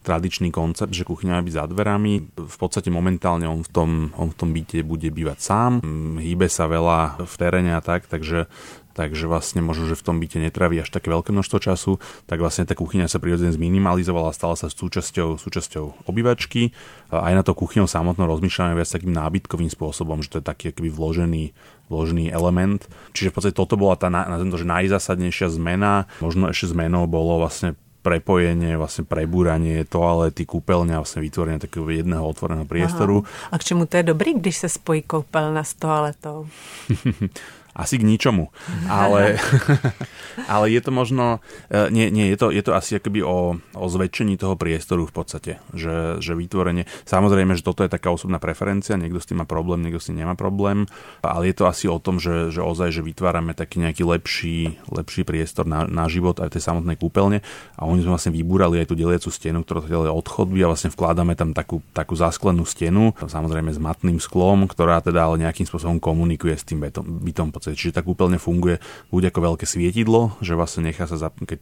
[0.00, 2.12] tradičný koncept, že kuchyňa má byť za dverami.
[2.32, 5.72] V podstate momentálne on v tom, on v tom byte bude bývať sám.
[6.16, 8.48] Hýbe sa veľa v teréne a tak, takže
[8.94, 11.92] takže vlastne možno, že v tom byte netraví až také veľké množstvo času,
[12.26, 16.74] tak vlastne tá kuchyňa sa prirodzene zminimalizovala a stala sa súčasťou, súčasťou obývačky.
[17.10, 20.90] Aj na to kuchyňou samotnou rozmýšľame viac takým nábytkovým spôsobom, že to je taký akýby
[20.90, 21.54] vložený,
[21.90, 22.86] vložený element.
[23.14, 26.10] Čiže v podstate toto bola tá, nazviem to, že najzásadnejšia zmena.
[26.22, 32.64] Možno ešte zmenou bolo vlastne prepojenie, vlastne prebúranie toalety, kúpeľňa, vlastne vytvorenie takého jedného otvoreného
[32.64, 33.22] priestoru.
[33.22, 33.52] Aha.
[33.52, 36.48] A k čemu to je dobrý, když se spojí koupelna s toaletou?
[37.74, 38.50] asi k ničomu.
[38.90, 39.38] Ale,
[40.52, 43.86] ale je to možno, e, nie, nie je, to, je to asi akoby o, o
[43.86, 48.98] zväčšení toho priestoru v podstate, že, že vytvorenie, samozrejme, že toto je taká osobná preferencia,
[48.98, 50.90] niekto s tým má problém, niekto s tým nemá problém,
[51.22, 54.58] ale je to asi o tom, že, že ozaj, že vytvárame taký nejaký lepší,
[54.90, 57.40] lepší priestor na, na život aj tej samotnej kúpeľne
[57.78, 60.90] a oni sme vlastne vybúrali aj tú deliacu stenu, ktorá je od chodby a vlastne
[60.92, 66.02] vkladáme tam takú, takú zasklenú stenu, samozrejme s matným sklom, ktorá teda ale nejakým spôsobom
[66.02, 67.76] komunikuje s tým bytom, bytom podstate.
[67.76, 68.80] Čiže tá kúpeľne funguje
[69.12, 71.60] buď ako veľké svietidlo, že vlastne nechá sa zapnúť, keď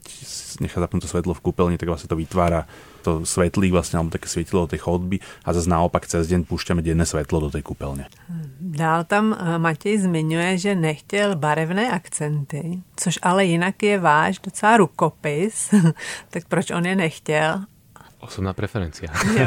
[0.63, 2.71] nechá zapnúť to svetlo v kúpeľni, tak vlastne to vytvára
[3.03, 6.83] to svetlík vlastne, alebo také svietidlo do tej chodby a zase naopak cez deň púšťame
[6.83, 8.11] denné svetlo do tej kúpeľne.
[8.59, 14.77] Dál tam eh, Matěj zmiňuje, že nechtěl barevné akcenty, což ale jinak je váš docela
[14.77, 15.75] rukopis,
[16.31, 17.65] tak proč on je nechtěl?
[18.19, 19.07] Osobná preferencia.
[19.15, 19.47] Jo.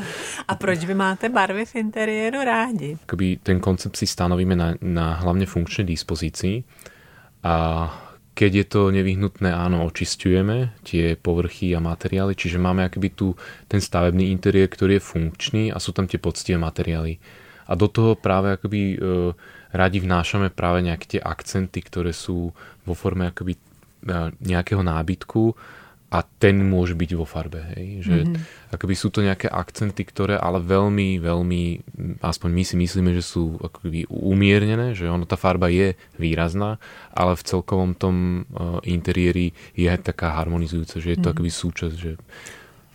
[0.50, 2.94] A proč vy máte barvy v interiéru rádi?
[3.02, 6.62] Akoby ten koncept si stanovíme na, na hlavne funkčnej dispozícii
[7.42, 7.54] a
[8.34, 13.38] keď je to nevyhnutné, áno, očistujeme tie povrchy a materiály, čiže máme akoby tu
[13.70, 17.22] ten stavebný interiér, ktorý je funkčný a sú tam tie poctivé materiály.
[17.70, 18.96] A do toho práve akoby e,
[19.70, 22.50] radi vnášame práve nejaké tie akcenty, ktoré sú
[22.82, 23.60] vo forme akoby e,
[24.42, 25.54] nejakého nábytku,
[26.14, 27.58] a ten môže byť vo farbe.
[27.74, 28.06] Hej?
[28.06, 28.70] Že mm-hmm.
[28.70, 31.62] akoby sú to nejaké akcenty, ktoré ale veľmi, veľmi,
[32.22, 36.78] aspoň my si myslíme, že sú akoby umiernené, že ono tá farba je výrazná,
[37.10, 41.34] ale v celkovom tom uh, interiéri je taká harmonizujúca, že je to mm-hmm.
[41.34, 41.96] akoby súčasť.
[41.98, 42.12] Že...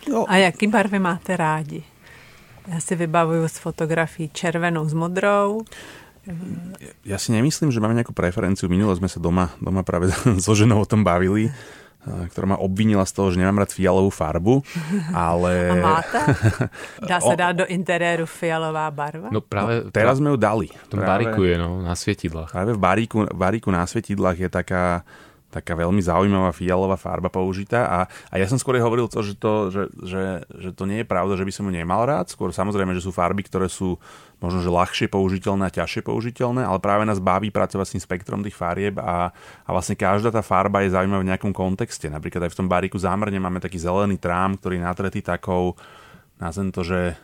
[0.08, 0.24] No.
[0.24, 1.84] A jaký barvy máte rádi?
[2.72, 5.68] Ja si vybavujú z fotografií červenou s modrou,
[7.02, 8.70] ja si nemyslím, že máme nejakú preferenciu.
[8.70, 10.14] Minule sme sa doma, doma práve
[10.46, 11.50] so ženou o tom bavili
[12.00, 14.64] ktorá ma obvinila z toho, že nemám rád fialovú farbu,
[15.12, 15.52] ale...
[15.74, 16.20] A máte?
[17.12, 19.28] Dá sa dať do interiéru fialová barva?
[19.30, 19.84] No práve...
[19.88, 20.72] No, teraz sme ju dali.
[20.72, 22.50] V tom práve, baríku je, no, na svietidlách.
[22.56, 25.04] Práve v baríku, baríku na svietidlách je taká
[25.50, 29.74] taká veľmi zaujímavá fialová farba použitá a, a ja som skôr hovoril to, že to,
[29.74, 32.94] že, že, že to nie je pravda, že by som ju nemal rád, skôr samozrejme,
[32.94, 33.98] že sú farby, ktoré sú
[34.40, 38.40] možno, že ľahšie použiteľné a ťažšie použiteľné, ale práve nás baví pracovať s tým spektrom
[38.40, 39.32] tých farieb a,
[39.68, 42.08] a vlastne každá tá farba je zaujímavá v nejakom kontexte.
[42.08, 45.76] Napríklad aj v tom bariku zámerne máme taký zelený trám, ktorý je natretý takou,
[46.40, 47.20] nazvem to, že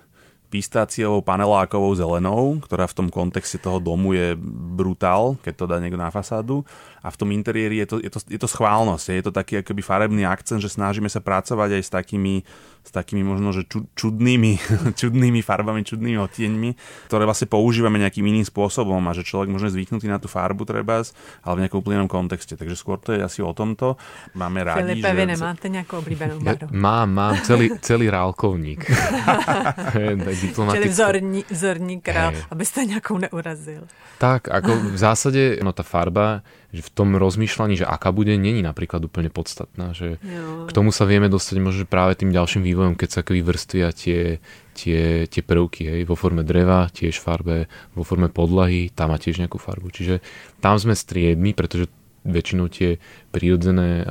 [0.56, 4.38] pistáciovou panelákovou zelenou, ktorá v tom kontexte toho domu je
[4.78, 6.64] brutál, keď to dá niekto na fasádu.
[7.06, 9.86] A v tom interiéri je to, je to, je to schválnosť, je to taký akoby
[9.86, 12.42] farebný akcent, že snažíme sa pracovať aj s takými
[12.86, 13.66] s takými možno, že
[13.98, 14.62] čudnými,
[15.02, 16.70] čudnými farbami, čudnými odtieňmi,
[17.10, 20.70] ktoré vlastne používame nejakým iným spôsobom a že človek možno je zvyknutý na tú farbu
[20.70, 21.02] treba,
[21.42, 22.54] ale v nejakom úplnom kontexte.
[22.54, 23.98] Takže skôr to je asi o tomto.
[24.38, 25.18] Máme rádi, Filipe, že...
[25.18, 26.70] vy nemáte nejakú obľúbenú barvu?
[26.70, 28.86] Ja, mám, mám celý, celý rálkovník.
[30.78, 32.54] Čili vzorní, vzorní král, hey.
[32.54, 33.90] aby ste nejakou neurazil.
[34.22, 38.60] Tak, ako v zásade no, tá farba že v tom rozmýšľaní, že aká bude, není
[38.60, 39.96] napríklad úplne podstatná.
[39.96, 40.20] Že
[40.68, 44.44] k tomu sa vieme dostať možno práve tým ďalším vývojom, keď sa vrstvia tie,
[44.76, 49.40] tie, tie prvky, hej, vo forme dreva, tiež farbe, vo forme podlahy, tam má tiež
[49.40, 49.90] nejakú farbu.
[49.96, 50.20] Čiže
[50.60, 51.88] tam sme striedmi, pretože
[52.26, 52.98] väčšinou tie
[53.32, 54.04] prírodzené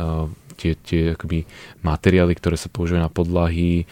[0.57, 1.45] tie, tie akoby
[1.83, 3.85] materiály, ktoré sa používajú na podlahy,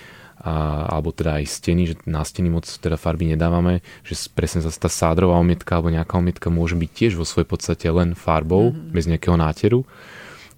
[0.43, 4.79] a, alebo teda aj steny, že na steny moc teda farby nedávame, že presne zase
[4.83, 8.91] tá sádrová omietka alebo nejaká omietka môže byť tiež vo svojej podstate len farbou, mm-hmm.
[8.91, 9.87] bez nejakého náteru.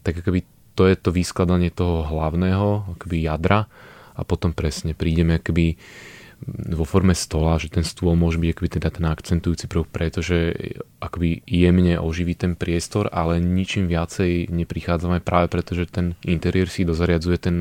[0.01, 3.71] Tak akoby to je to vyskladanie toho hlavného akoby jadra
[4.17, 5.79] a potom presne prídeme akoby
[6.47, 10.53] vo forme stola, že ten stôl môže byť akoby teda ten akcentujúci prvok, pretože
[11.01, 16.85] akoby jemne oživí ten priestor, ale ničím viacej neprichádzame práve preto, že ten interiér si
[16.85, 17.57] dozariadzuje ten,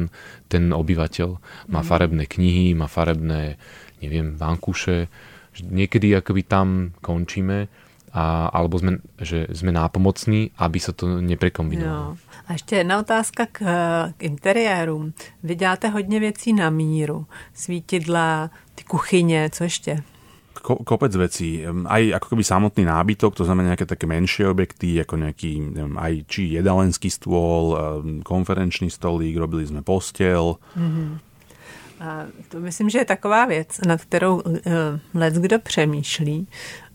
[0.51, 1.29] ten obyvateľ.
[1.71, 1.87] Má mm.
[1.87, 3.55] farebné knihy, má farebné,
[4.03, 5.07] neviem, vankuše.
[5.63, 7.71] Niekedy akoby tam končíme
[8.13, 12.13] a, alebo sme, že sme nápomocní, aby sa to neprekombinovalo.
[12.13, 12.17] Jo.
[12.47, 13.59] A ještě jedna otázka k,
[14.17, 15.13] k interiérům.
[15.43, 17.25] Vy děláte hodně věcí na míru.
[17.53, 20.03] Svítidla, ty kuchyně, co ještě?
[20.61, 21.65] Ko, kopec vecí.
[21.67, 26.13] Aj ako keby samotný nábytok, to znamená nejaké také menšie objekty, ako nejaký neviem, aj
[26.31, 27.75] či jedalenský stôl,
[28.23, 30.55] konferenčný stolík, robili sme postel.
[30.79, 31.09] Mm-hmm.
[31.99, 34.63] A to myslím, že je taková věc, nad kterou uh,
[35.13, 36.47] let kdo přemýšlí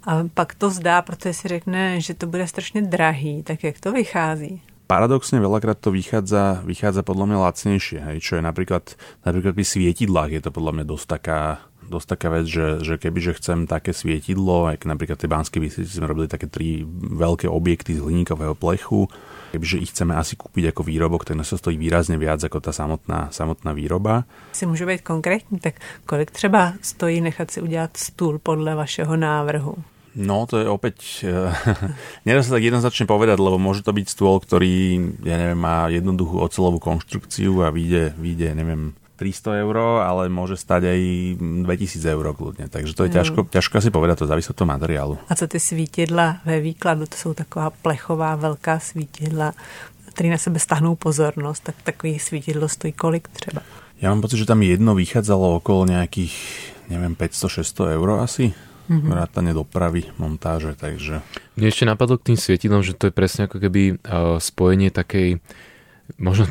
[0.08, 3.42] a pak to zdá, protože si řekne, že to bude strašně drahý.
[3.42, 4.60] Tak jak to vychází?
[4.88, 10.30] paradoxne veľakrát to vychádza, vychádza podľa mňa lacnejšie, hej, čo je napríklad, napríklad pri svietidlách
[10.32, 11.40] je to podľa mňa dosť taká,
[11.84, 16.00] dosť taká vec, že, že keby že chcem také svietidlo, ako napríklad tie banské vysvietice
[16.00, 19.12] sme robili také tri veľké objekty z hliníkového plechu,
[19.52, 22.72] kebyže ich chceme asi kúpiť ako výrobok, tak nás to stojí výrazne viac ako tá
[22.72, 24.24] samotná, samotná výroba.
[24.56, 25.76] Si môžu byť konkrétní, tak
[26.08, 29.97] kolik třeba stojí nechat si udělat stůl podle vašeho návrhu?
[30.14, 31.26] No, to je opäť...
[31.26, 31.52] Uh,
[32.28, 36.40] nedá sa tak jednoznačne povedať, lebo môže to byť stôl, ktorý, ja neviem, má jednoduchú
[36.40, 41.00] ocelovú konštrukciu a vyjde, vyjde neviem, 300 eur, ale môže stať aj
[41.66, 42.70] 2000 eur kľudne.
[42.70, 43.48] Takže to je ťažko, mm.
[43.50, 45.18] ťažko si povedať, to závisí od toho materiálu.
[45.26, 49.52] A co ty svítidla ve výkladu, to jsou taková plechová velká svítidla,
[50.14, 53.62] které na sebe stahnou pozornost, tak takový svítidlo stojí kolik třeba?
[53.98, 56.34] Ja mám pocit, že tam jedno vychádzalo okolo nejakých,
[56.86, 58.54] neviem, 500-600 eur asi.
[58.88, 59.10] Mm-hmm.
[59.12, 61.20] vrátane dopravy, montáže, takže...
[61.54, 65.38] Mne ešte napadlo k tým svietidlom, že to je presne ako keby uh, spojenie takej
[66.16, 66.48] možno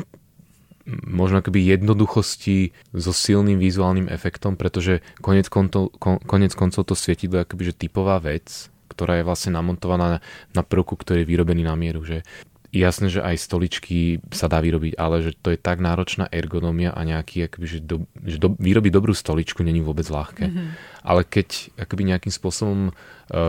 [0.88, 7.40] možno akoby jednoduchosti so silným vizuálnym efektom, pretože konec, konto, kon, konec koncov to svietidlo
[7.40, 10.18] je akoby že typová vec, ktorá je vlastne namontovaná na,
[10.56, 12.00] na prvku, ktorý je vyrobený na mieru.
[12.08, 12.24] Že
[12.68, 17.00] jasné, že aj stoličky sa dá vyrobiť, ale že to je tak náročná ergonomia a
[17.04, 20.52] nejaký, akoby, že, do, že do, vyrobiť dobrú stoličku není vôbec ľahké.
[20.52, 20.68] Mm-hmm.
[21.04, 22.92] Ale keď akoby nejakým spôsobom uh,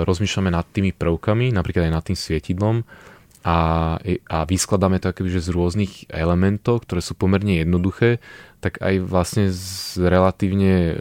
[0.08, 2.88] rozmýšľame nad tými prvkami, napríklad aj nad tým svietidlom,
[3.40, 3.96] a,
[4.28, 8.20] a vyskladáme to akoby, že z rôznych elementov, ktoré sú pomerne jednoduché,
[8.60, 10.94] tak aj vlastne z relatívne, e,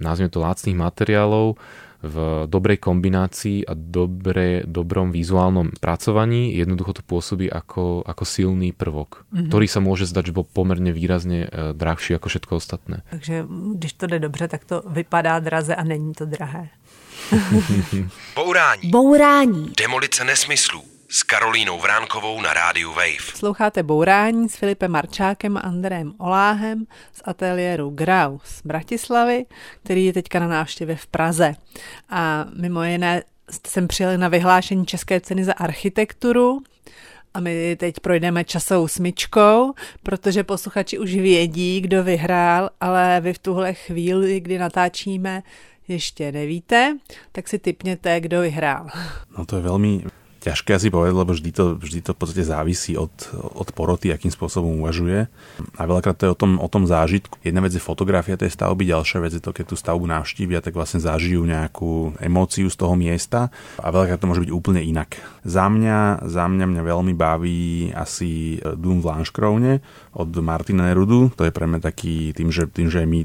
[0.00, 1.60] nazvime to, lácných materiálov
[2.02, 9.22] v dobrej kombinácii a dobre, dobrom vizuálnom pracovaní jednoducho to pôsobí ako, ako silný prvok,
[9.30, 9.48] mm-hmm.
[9.48, 13.06] ktorý sa môže zdať, že bol pomerne výrazne e, drahší ako všetko ostatné.
[13.10, 16.68] Takže když to jde dobře, tak to vypadá draze a není to drahé.
[18.34, 18.90] Bourání.
[18.90, 19.72] Bourání.
[19.78, 23.32] Demolice nesmyslů s Karolínou Vránkovou na rádiu Wave.
[23.34, 29.46] Sloucháte Bourání s Filipem Marčákem a Andrejem Oláhem z ateliéru Grau z Bratislavy,
[29.84, 31.54] který je teďka na návštěvě v Praze.
[32.10, 33.22] A mimo jiné
[33.68, 36.62] jsem přijeli na vyhlášení České ceny za architekturu,
[37.34, 43.38] a my teď projdeme časovou smyčkou, protože posluchači už vědí, kdo vyhrál, ale vy v
[43.38, 45.42] tuhle chvíli, kdy natáčíme,
[45.88, 46.96] ještě nevíte,
[47.32, 48.86] tak si typněte, kdo vyhrál.
[49.38, 50.04] No to je velmi
[50.42, 54.34] ťažké asi povedať, lebo vždy to, vždy to v podstate závisí od, od poroty, akým
[54.34, 55.30] spôsobom uvažuje.
[55.78, 57.38] A veľakrát to je o tom, o tom zážitku.
[57.46, 60.74] Jedna vec je fotografia tej stavby, ďalšia vec je to, keď tú stavbu navštívia, tak
[60.74, 65.14] vlastne zažijú nejakú emóciu z toho miesta a veľakrát to môže byť úplne inak.
[65.46, 69.72] Za mňa, za mňa mňa veľmi baví asi Doom v Lanškrovne
[70.12, 71.32] od Martina Nerudu.
[71.36, 73.18] To je pre mňa taký, tým že, tým, že my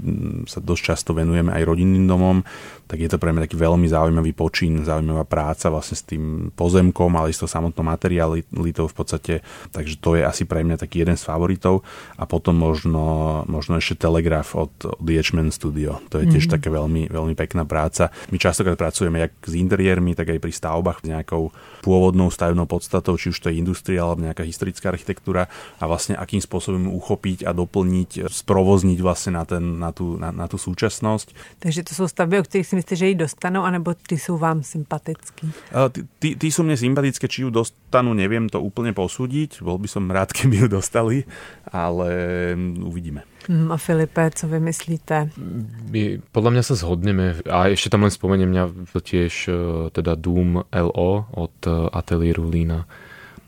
[0.48, 2.44] sa dosť často venujeme aj rodinným domom,
[2.88, 7.12] tak je to pre mňa taký veľmi zaujímavý počín, zaujímavá práca vlastne s tým pozemkom,
[7.20, 9.34] ale s to samotnou materialitou v podstate,
[9.76, 11.84] takže to je asi pre mňa taký jeden z favoritov
[12.16, 16.56] a potom možno, možno ešte Telegraf od, od Yetchman Studio, to je tiež mm-hmm.
[16.56, 18.08] také veľmi, veľmi pekná práca.
[18.32, 21.52] My častokrát pracujeme jak s interiérmi, tak aj pri stavbách s nejakou
[21.84, 26.40] pôvodnou stavebnou podstatou, či už to je industria alebo nejaká historická architektúra a vlastne akým
[26.40, 31.58] spôsobom uchopiť a doplniť, sprovozniť vlastne na, ten, na, tú, na, na tú súčasnosť.
[31.58, 34.62] Takže to sú stavby, o ktorých si myslíte, že ich dostanú, anebo ty sú vám
[34.62, 35.50] sympatickí?
[35.74, 39.66] Tí, tí, tí sú mne sympatické, či ju dostanú, neviem to úplne posúdiť.
[39.66, 41.26] Bol by som rád, keby ju dostali,
[41.74, 43.26] ale uvidíme.
[43.48, 45.32] Mm, a Filipe, co vy myslíte?
[45.88, 49.52] My, podľa mňa sa zhodneme a ešte tam len spomeniem mňa tiež e,
[49.96, 52.84] teda Doom LO od e, ateliéru Lína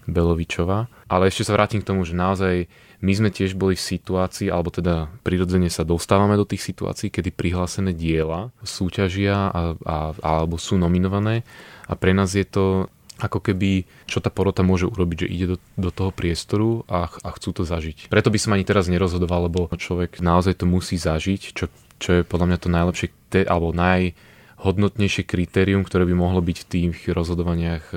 [0.08, 0.88] Belovičova.
[1.12, 4.76] Ale ešte sa vrátim k tomu, že naozaj my sme tiež boli v situácii, alebo
[4.76, 10.76] teda prirodzene sa dostávame do tých situácií, kedy prihlásené diela súťažia a, a, alebo sú
[10.76, 11.48] nominované
[11.88, 15.58] a pre nás je to ako keby, čo tá porota môže urobiť, že ide do,
[15.76, 18.08] do toho priestoru a, a chcú to zažiť.
[18.08, 21.68] Preto by som ani teraz nerozhodoval, lebo človek naozaj to musí zažiť, čo,
[22.00, 26.70] čo je podľa mňa to najlepšie, te, alebo najhodnotnejšie kritérium, ktoré by mohlo byť v
[26.72, 27.92] tých rozhodovaniach.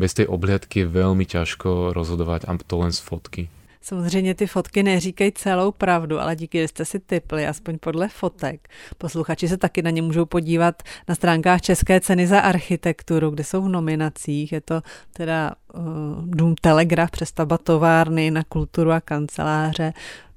[0.00, 3.42] Bez tej obhliadky je veľmi ťažko rozhodovať a to len z fotky.
[3.80, 8.68] Samozřejmě ty fotky neříkají celou pravdu, ale díky, že jste si typli, aspoň podle fotek.
[8.98, 13.62] Posluchači se taky na ně můžou podívat na stránkách České ceny za architekturu, kde jsou
[13.62, 14.52] v nominacích.
[14.52, 15.82] Je to teda uh,
[16.24, 19.92] Dům Telegraf, přestavba továrny na kulturu a kanceláře,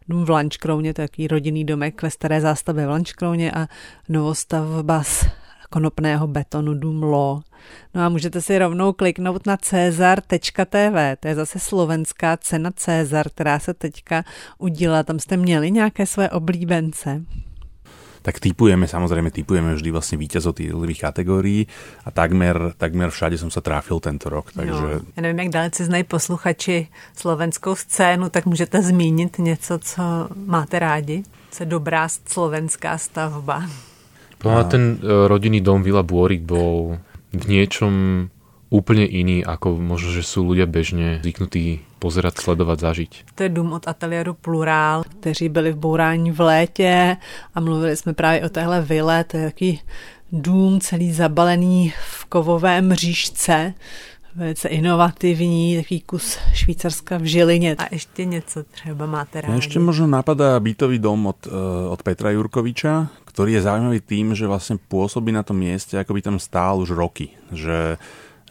[0.08, 3.68] dům v Lančkrouně, to je takový rodinný domek ve staré zástavě v Lančkrouně a
[4.10, 5.26] novostavba z
[5.72, 7.42] konopného betonu dům Lo.
[7.96, 13.60] No a můžete si rovnou kliknout na cezar.tv, to je zase slovenská cena Cezar, která
[13.60, 14.24] se teďka
[14.58, 15.04] udíla.
[15.04, 17.22] Tam jste měli nějaké své oblíbence?
[18.22, 21.62] tak typujeme, samozrejme typujeme vždy vlastne víťazov tých jednotlivých kategórií
[22.06, 24.54] a takmer, takmer všade som sa tráfil tento rok.
[24.54, 24.88] No, takže...
[25.02, 30.02] No, já nevím, jak dalece znají posluchači slovenskou scénu, tak můžete zmínit něco, co
[30.46, 31.24] máte rádi?
[31.52, 33.91] Co dobrá slovenská stavba?
[34.44, 36.98] No a ten e, rodinný dom Vila Bôrik bol
[37.32, 37.94] v niečom
[38.72, 43.36] úplne iný, ako možno, že sú ľudia bežne zvyknutí pozerať, sledovat, zažiť.
[43.36, 47.18] To je dům od ateliéru Plural, kteří byli v bourání v létě
[47.54, 49.80] a mluvili jsme právě o téhle vile, to je taký
[50.32, 53.74] dům celý zabalený v kovové mřížce,
[54.36, 57.76] velice inovativní, taký kus Švýcarska v Žilině.
[57.76, 59.60] A ještě něco třeba máte rádi.
[59.60, 61.52] Ešte možno napadá bytový dom od, e,
[61.92, 66.22] od Petra Jurkoviča, ktorý je zaujímavý tým, že vlastne pôsobí na tom mieste, ako by
[66.22, 67.34] tam stál už roky.
[67.56, 67.96] Že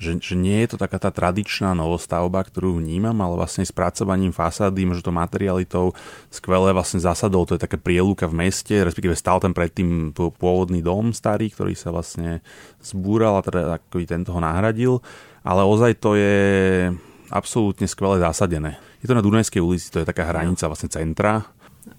[0.00, 4.88] že, že nie je to taká tá tradičná novostavba, ktorú vnímam, ale vlastne spracovaním fasády,
[4.88, 5.92] možno to materialitou,
[6.32, 11.12] skvelé vlastne zásadou, to je také prielúka v meste, respektíve stal tam predtým pôvodný dom
[11.12, 12.40] starý, ktorý sa vlastne
[12.80, 15.04] zbúral a teda ako tento ho nahradil,
[15.44, 16.40] ale ozaj to je
[17.28, 18.80] absolútne skvelé zásadené.
[19.04, 21.44] Je to na Dunajskej ulici, to je taká hranica vlastne centra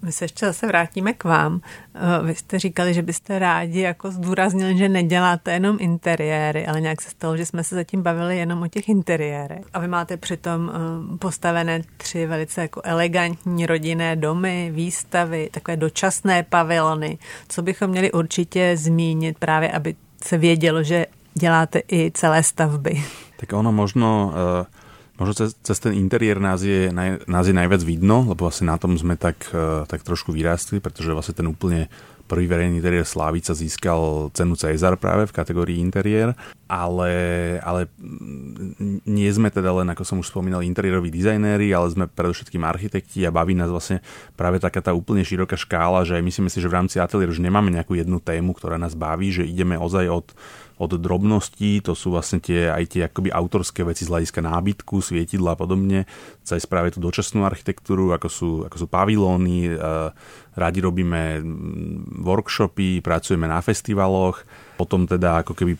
[0.02, 1.62] my se ještě zase vrátíme k vám.
[1.96, 7.02] Eh, vy jste říkali, že byste rádi jako zdůraznili, že neděláte jenom interiéry, ale nějak
[7.02, 9.66] se stalo, že jsme se zatím bavili jenom o těch interiérech.
[9.74, 16.44] A vy máte přitom eh, postavené tři velice jako elegantní rodinné domy, výstavy, takové dočasné
[16.44, 17.18] pavilony.
[17.50, 23.04] Co bychom měli určitě zmínit právě, aby se vědělo, že děláte i celé stavby?
[23.38, 24.81] Tak ono možno uh
[25.22, 28.82] Možno cez, cez ten interiér nás je, naj, nás je najviac vidno, lebo vlastne na
[28.82, 31.94] tom sme tak, e, tak trošku vyrástli, pretože vlastne ten úplne
[32.26, 36.34] prvý verejný interiér Slávica získal cenu Cezar práve v kategórii interiér,
[36.66, 37.12] ale,
[37.62, 37.86] ale
[39.04, 43.36] nie sme teda len, ako som už spomínal, interiéroví dizajnéri, ale sme predovšetkým architekti a
[43.36, 44.02] baví nás vlastne
[44.34, 47.70] práve taká tá úplne široká škála, že myslíme si, že v rámci ateliéru už nemáme
[47.70, 50.28] nejakú jednu tému, ktorá nás baví, že ideme ozaj od
[50.82, 55.54] od drobností, to sú vlastne tie, aj tie akoby autorské veci z hľadiska nábytku, svietidla
[55.54, 56.10] a podobne,
[56.42, 59.74] cez práve tú dočasnú architektúru, ako sú, ako sú pavilóny, e,
[60.58, 61.46] radi robíme
[62.26, 64.42] workshopy, pracujeme na festivaloch,
[64.74, 65.78] potom teda ako keby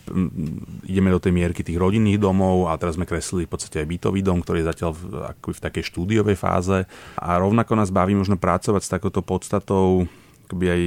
[0.86, 4.22] ideme do tej mierky tých rodinných domov a teraz sme kreslili v podstate aj bytový
[4.22, 5.02] dom, ktorý je zatiaľ v,
[5.34, 6.86] ako v takej štúdiovej fáze.
[7.18, 10.06] A rovnako nás baví možno pracovať s takouto podstatou
[10.52, 10.82] akoby aj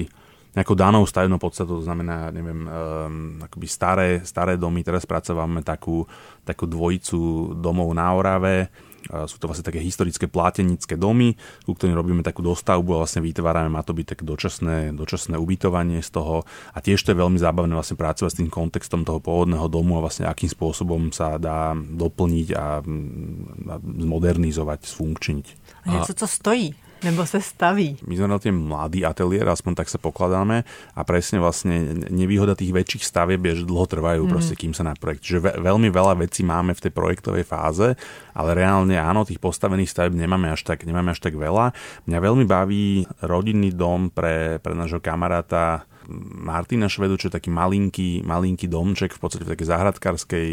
[0.55, 6.07] nejakou danou stavebnou podstatou, to znamená, neviem, um, akoby staré, staré domy, teraz pracovame takú,
[6.47, 8.71] takú dvojicu domov na Orave,
[9.05, 13.69] sú to vlastne také historické plátenické domy, ku ktorým robíme takú dostavbu a vlastne vytvárame,
[13.69, 16.41] má to byť také dočasné, dočasné ubytovanie z toho.
[16.73, 20.03] A tiež to je veľmi zábavné vlastne pracovať s tým kontextom toho pôvodného domu a
[20.03, 25.45] vlastne akým spôsobom sa dá doplniť a, a zmodernizovať, sfunkčniť.
[25.85, 26.73] A něco, co stojí
[27.05, 28.01] nebo se staví.
[28.01, 30.65] My sme na tie mladý ateliér, aspoň tak sa pokladáme
[30.97, 34.31] a presne vlastne nevýhoda tých väčších stavieb je, že dlho trvajú mm.
[34.33, 35.21] proste, kým sa na projekt.
[35.21, 37.93] Že ve- veľmi veľa vecí máme v tej projektovej fáze,
[38.33, 41.77] ale reálne áno, tých postavených stavieb nemáme až tak, nemáme až tak veľa.
[42.09, 48.21] Mňa veľmi baví rodinný dom pre, pre nášho kamaráta Martina Švedu, čo je taký malinký,
[48.21, 50.47] malinký domček v podstate v takej záhradkárskej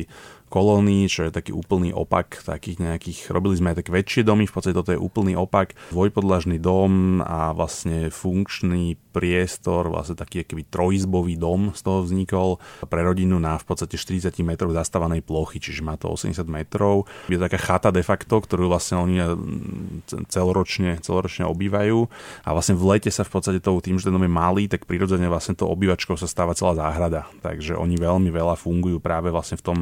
[0.53, 4.53] kolónii, čo je taký úplný opak takých nejakých, robili sme aj také väčšie domy, v
[4.53, 11.41] podstate toto je úplný opak, dvojpodlažný dom a vlastne funkčný priestor, vlastne taký akýby trojizbový
[11.41, 15.97] dom z toho vznikol pre rodinu na v podstate 40 metrov zastávanej plochy, čiže má
[15.97, 17.09] to 80 metrov.
[17.33, 22.09] Je to taká chata de facto, ktorú vlastne oni mm, celoročne, celoročne obývajú
[22.45, 24.85] a vlastne v lete sa v podstate tou, tým, že ten dom je malý, tak
[24.85, 27.29] prirodzene vlastne to obývačkou sa stáva celá záhrada.
[27.41, 29.79] Takže oni veľmi veľa fungujú práve vlastne v tom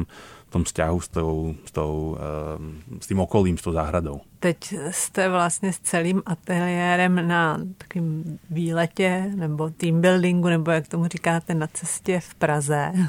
[0.51, 4.21] tom vzťahu s, tou, s, tou, ehm, s tým okolím, s tou záhradou.
[4.39, 11.07] Teď jste vlastně s celým ateliérem na takým výletě nebo team buildingu, nebo jak tomu
[11.07, 12.91] říkáte, na cestě v Praze.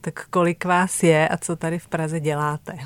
[0.00, 2.78] Tak kolik vás je a co tady v Praze děláte?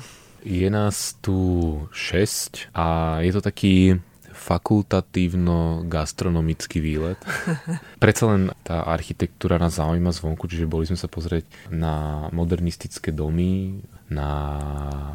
[0.43, 4.01] Je nás tu šesť a je to taký
[4.43, 7.15] fakultatívno-gastronomický výlet.
[8.03, 13.79] Predsa len tá architektúra nás zaujíma zvonku, čiže boli sme sa pozrieť na modernistické domy,
[14.11, 14.27] na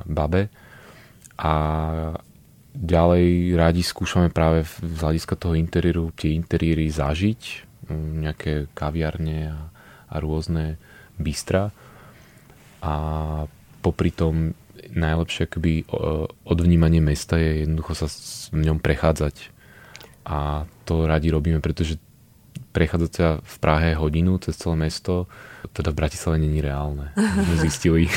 [0.09, 0.49] Babe
[1.39, 1.55] a
[2.73, 7.41] ďalej rádi skúšame práve z hľadiska toho interiéru tie interiéry zažiť,
[7.87, 9.69] mm, nejaké kaviarne a,
[10.09, 10.81] a rôzne
[11.21, 11.71] bystra
[12.81, 12.95] a
[13.83, 14.55] popri tom
[14.95, 15.85] najlepšie akoby
[16.45, 18.07] odvnímanie mesta je jednoducho sa
[18.53, 19.53] v ňom prechádzať.
[20.29, 21.97] A to radi robíme, pretože
[22.73, 25.27] prechádzať sa v Prahe hodinu cez celé mesto,
[25.73, 27.11] teda v Bratislave není reálne.
[27.17, 28.07] Sme zistili.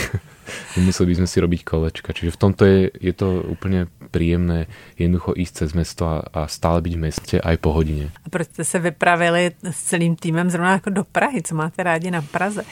[0.76, 2.12] Museli by sme si robiť kolečka.
[2.12, 4.68] Čiže v tomto je, je to úplne príjemné
[5.00, 8.12] jednoducho ísť cez mesto a, a stále byť v meste aj po hodine.
[8.22, 11.40] A proč ste sa vypravili s celým týmem zrovna ako do Prahy?
[11.40, 12.68] Co máte rádi na Praze?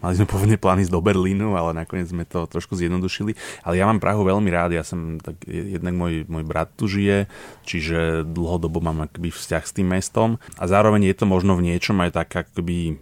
[0.00, 3.36] Mali sme pôvodne plány ísť do Berlínu, ale nakoniec sme to trošku zjednodušili.
[3.64, 7.28] Ale ja mám Prahu veľmi rád, ja som tak, jednak môj, môj brat tu žije,
[7.68, 12.00] čiže dlhodobo mám akoby vzťah s tým mestom a zároveň je to možno v niečom
[12.00, 12.96] aj tak akoby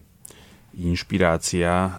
[0.79, 1.99] inšpirácia,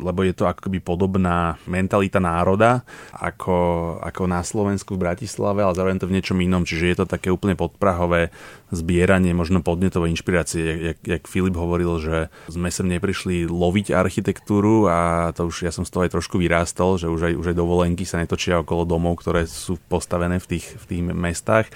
[0.00, 2.82] lebo je to akoby podobná mentalita národa
[3.12, 7.06] ako, ako na Slovensku v Bratislave, ale zároveň to v niečom inom, čiže je to
[7.06, 8.32] také úplne podprahové
[8.72, 10.96] zbieranie možno podnetovej inšpirácie.
[10.96, 12.16] Jak, jak Filip hovoril, že
[12.48, 16.96] sme sem neprišli loviť architektúru a to už ja som z toho aj trošku vyrástol,
[16.96, 20.66] že už aj, už aj dovolenky sa netočia okolo domov, ktoré sú postavené v tých,
[20.80, 21.66] v tých mestách,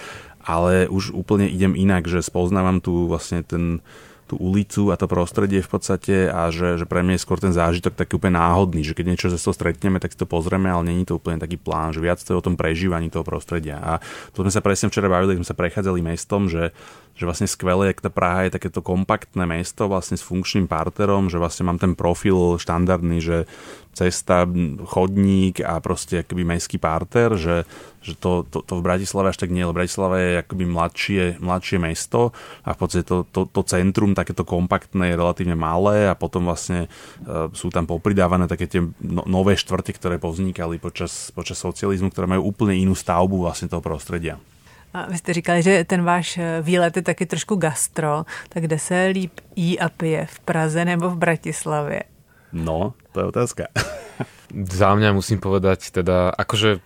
[0.45, 3.81] ale už úplne idem inak, že spoznávam tu vlastne ten
[4.35, 7.55] tú ulicu a to prostredie v podstate a že, že pre mňa je skôr ten
[7.55, 11.07] zážitok taký úplne náhodný, že keď niečo sa stretneme, tak si to pozrieme, ale není
[11.07, 13.79] to úplne taký plán, že viac to je o tom prežívaní toho prostredia.
[13.79, 14.03] A
[14.35, 16.75] to sme sa presne včera bavili, sme sa prechádzali mestom, že
[17.15, 21.39] že vlastne skvelé, jak tá Praha je takéto kompaktné mesto vlastne s funkčným parterom, že
[21.39, 23.37] vlastne mám ten profil štandardný, že
[23.95, 24.43] cesta,
[24.91, 27.63] chodník a proste akoby mestský parter, že,
[28.03, 31.79] že to, to, to v Bratislave až tak nie, lebo Bratislava je akoby mladšie, mladšie
[31.79, 32.35] mesto
[32.67, 36.91] a v podstate to, to, to centrum takéto kompaktné je relatívne malé a potom vlastne
[36.91, 42.27] uh, sú tam popridávané také tie no, nové štvrte, ktoré povznikali počas, počas socializmu, ktoré
[42.27, 44.43] majú úplne inú stavbu vlastne toho prostredia.
[44.95, 48.79] A vy jste říkali, že ten váš eh, výlet je taky trošku gastro, tak kde
[48.79, 52.03] se líp jí a pije, v Praze nebo v Bratislavě?
[52.53, 53.65] No, to je otázka.
[54.71, 56.79] Za mňa musím povedať teda, akože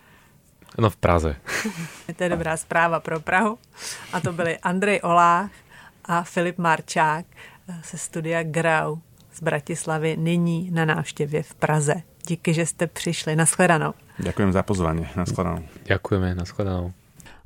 [0.79, 1.37] No v Praze.
[2.17, 3.59] to je dobrá zpráva pro Prahu.
[4.13, 5.51] A to byli Andrej Olách
[6.05, 7.27] a Filip Marčák
[7.91, 8.97] ze studia Grau
[9.35, 11.95] z Bratislavy nyní na návštěvě v Praze.
[12.27, 13.37] Díky, že jste přišli.
[13.37, 13.95] Naschledanou.
[14.19, 15.09] Ďakujem za pozvanie.
[15.17, 15.63] Naschledanou.
[15.87, 16.35] Ďakujeme.
[16.35, 16.93] Naschledanou.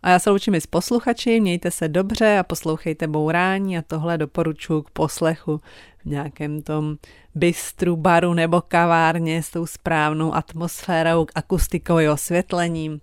[0.02, 4.18] A já se loučím i s posluchači, mějte se dobře a poslouchejte Bourání a tohle
[4.18, 5.60] doporučuji k poslechu
[6.02, 6.96] v nějakém tom
[7.34, 13.00] bistru, baru nebo kavárně s tou správnou atmosférou, akustikou i osvětlením,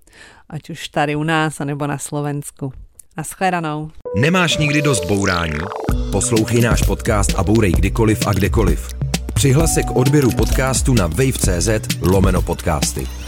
[0.49, 2.73] ať už tady u nás, anebo na Slovensku.
[3.17, 3.91] Naschledanou.
[4.15, 5.59] Nemáš nikdy dost bourání?
[6.11, 8.89] Poslouchej náš podcast a bourej kdykoliv a kdekoliv.
[9.33, 11.69] Přihlas se k odběru podcastu na wave.cz
[12.01, 13.19] lomeno podcasty.